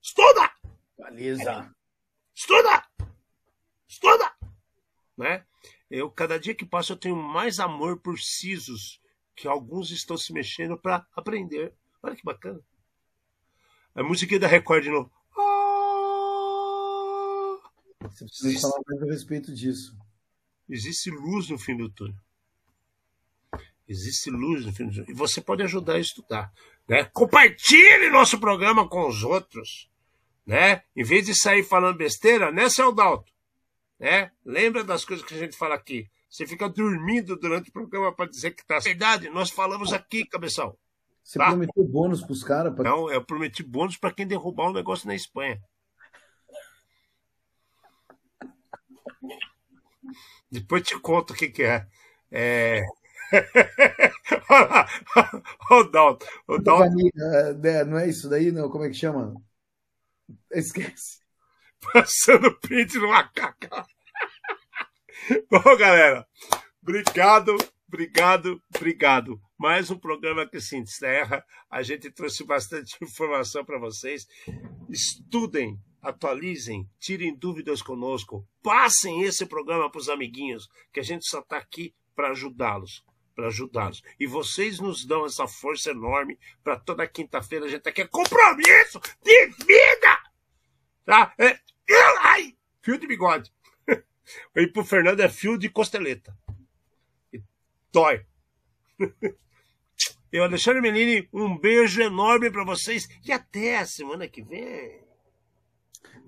[0.00, 0.52] estuda!
[0.98, 1.74] Atualiza.
[2.34, 2.86] Estuda!
[3.88, 4.32] Estuda!
[5.16, 5.44] Né?
[5.90, 9.00] Eu, cada dia que passa, eu tenho mais amor por sisos
[9.36, 11.74] que alguns estão se mexendo para aprender.
[12.02, 12.60] Olha que bacana.
[13.94, 15.12] A música da Record de novo.
[15.36, 15.42] Ah!
[18.08, 19.94] Você precisa falar mais a respeito disso.
[20.68, 22.16] Existe luz no fim do túnel.
[23.88, 26.52] Existe luz no fim do E você pode ajudar a estudar.
[26.88, 27.04] Né?
[27.04, 29.90] Compartilhe nosso programa com os outros.
[30.46, 30.82] Né?
[30.96, 33.32] Em vez de sair falando besteira, né, seu Dalto?
[33.98, 34.30] Né?
[34.44, 36.08] Lembra das coisas que a gente fala aqui.
[36.28, 38.78] Você fica dormindo durante o programa para dizer que tá.
[38.78, 40.76] Verdade, nós falamos aqui, cabeção.
[41.22, 41.48] Você tá?
[41.48, 42.74] prometeu bônus para os caras?
[42.74, 42.90] Pra...
[42.90, 45.60] Não, eu prometi bônus para quem derrubar um negócio na Espanha.
[50.50, 51.86] Depois te conto o que, que é.
[52.30, 52.82] É.
[55.70, 56.26] o Dalton.
[56.46, 57.08] O Dalton.
[57.64, 58.68] É, não é isso daí, não?
[58.68, 59.34] Como é que chama?
[60.50, 61.20] Esquece.
[61.92, 63.68] Passando print no macaco.
[65.50, 66.26] Bom, galera,
[66.82, 67.56] obrigado,
[67.88, 69.40] obrigado, obrigado.
[69.58, 71.44] Mais um programa que se encerra.
[71.70, 74.26] A gente trouxe bastante informação para vocês.
[74.88, 78.46] Estudem, atualizem, tirem dúvidas conosco.
[78.62, 83.02] Passem esse programa para os amiguinhos, que a gente só está aqui para ajudá-los
[83.34, 84.02] para ajudá-los.
[84.18, 88.02] E vocês nos dão essa força enorme para toda quinta-feira a gente aqui.
[88.02, 90.22] É compromisso de vida!
[91.04, 91.34] Tá?
[91.38, 91.58] É,
[92.20, 93.52] ai, fio de bigode.
[94.56, 96.34] E pro Fernando é fio de costeleta.
[97.32, 97.42] E
[97.92, 98.24] dói.
[100.32, 105.04] Eu, Alexandre Menini, um beijo enorme para vocês e até a semana que vem.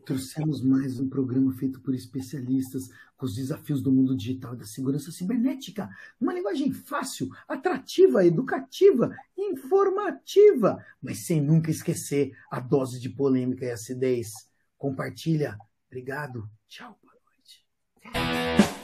[0.05, 4.66] Trouxemos mais um programa feito por especialistas com os desafios do mundo digital e da
[4.66, 5.88] segurança cibernética.
[6.20, 13.70] Uma linguagem fácil, atrativa, educativa, informativa, mas sem nunca esquecer a dose de polêmica e
[13.70, 14.32] acidez.
[14.76, 15.57] Compartilha.
[15.86, 16.50] Obrigado.
[16.68, 16.98] Tchau.
[17.02, 18.84] Boa noite.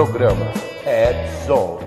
[0.00, 0.50] programa
[0.86, 1.79] é Edson.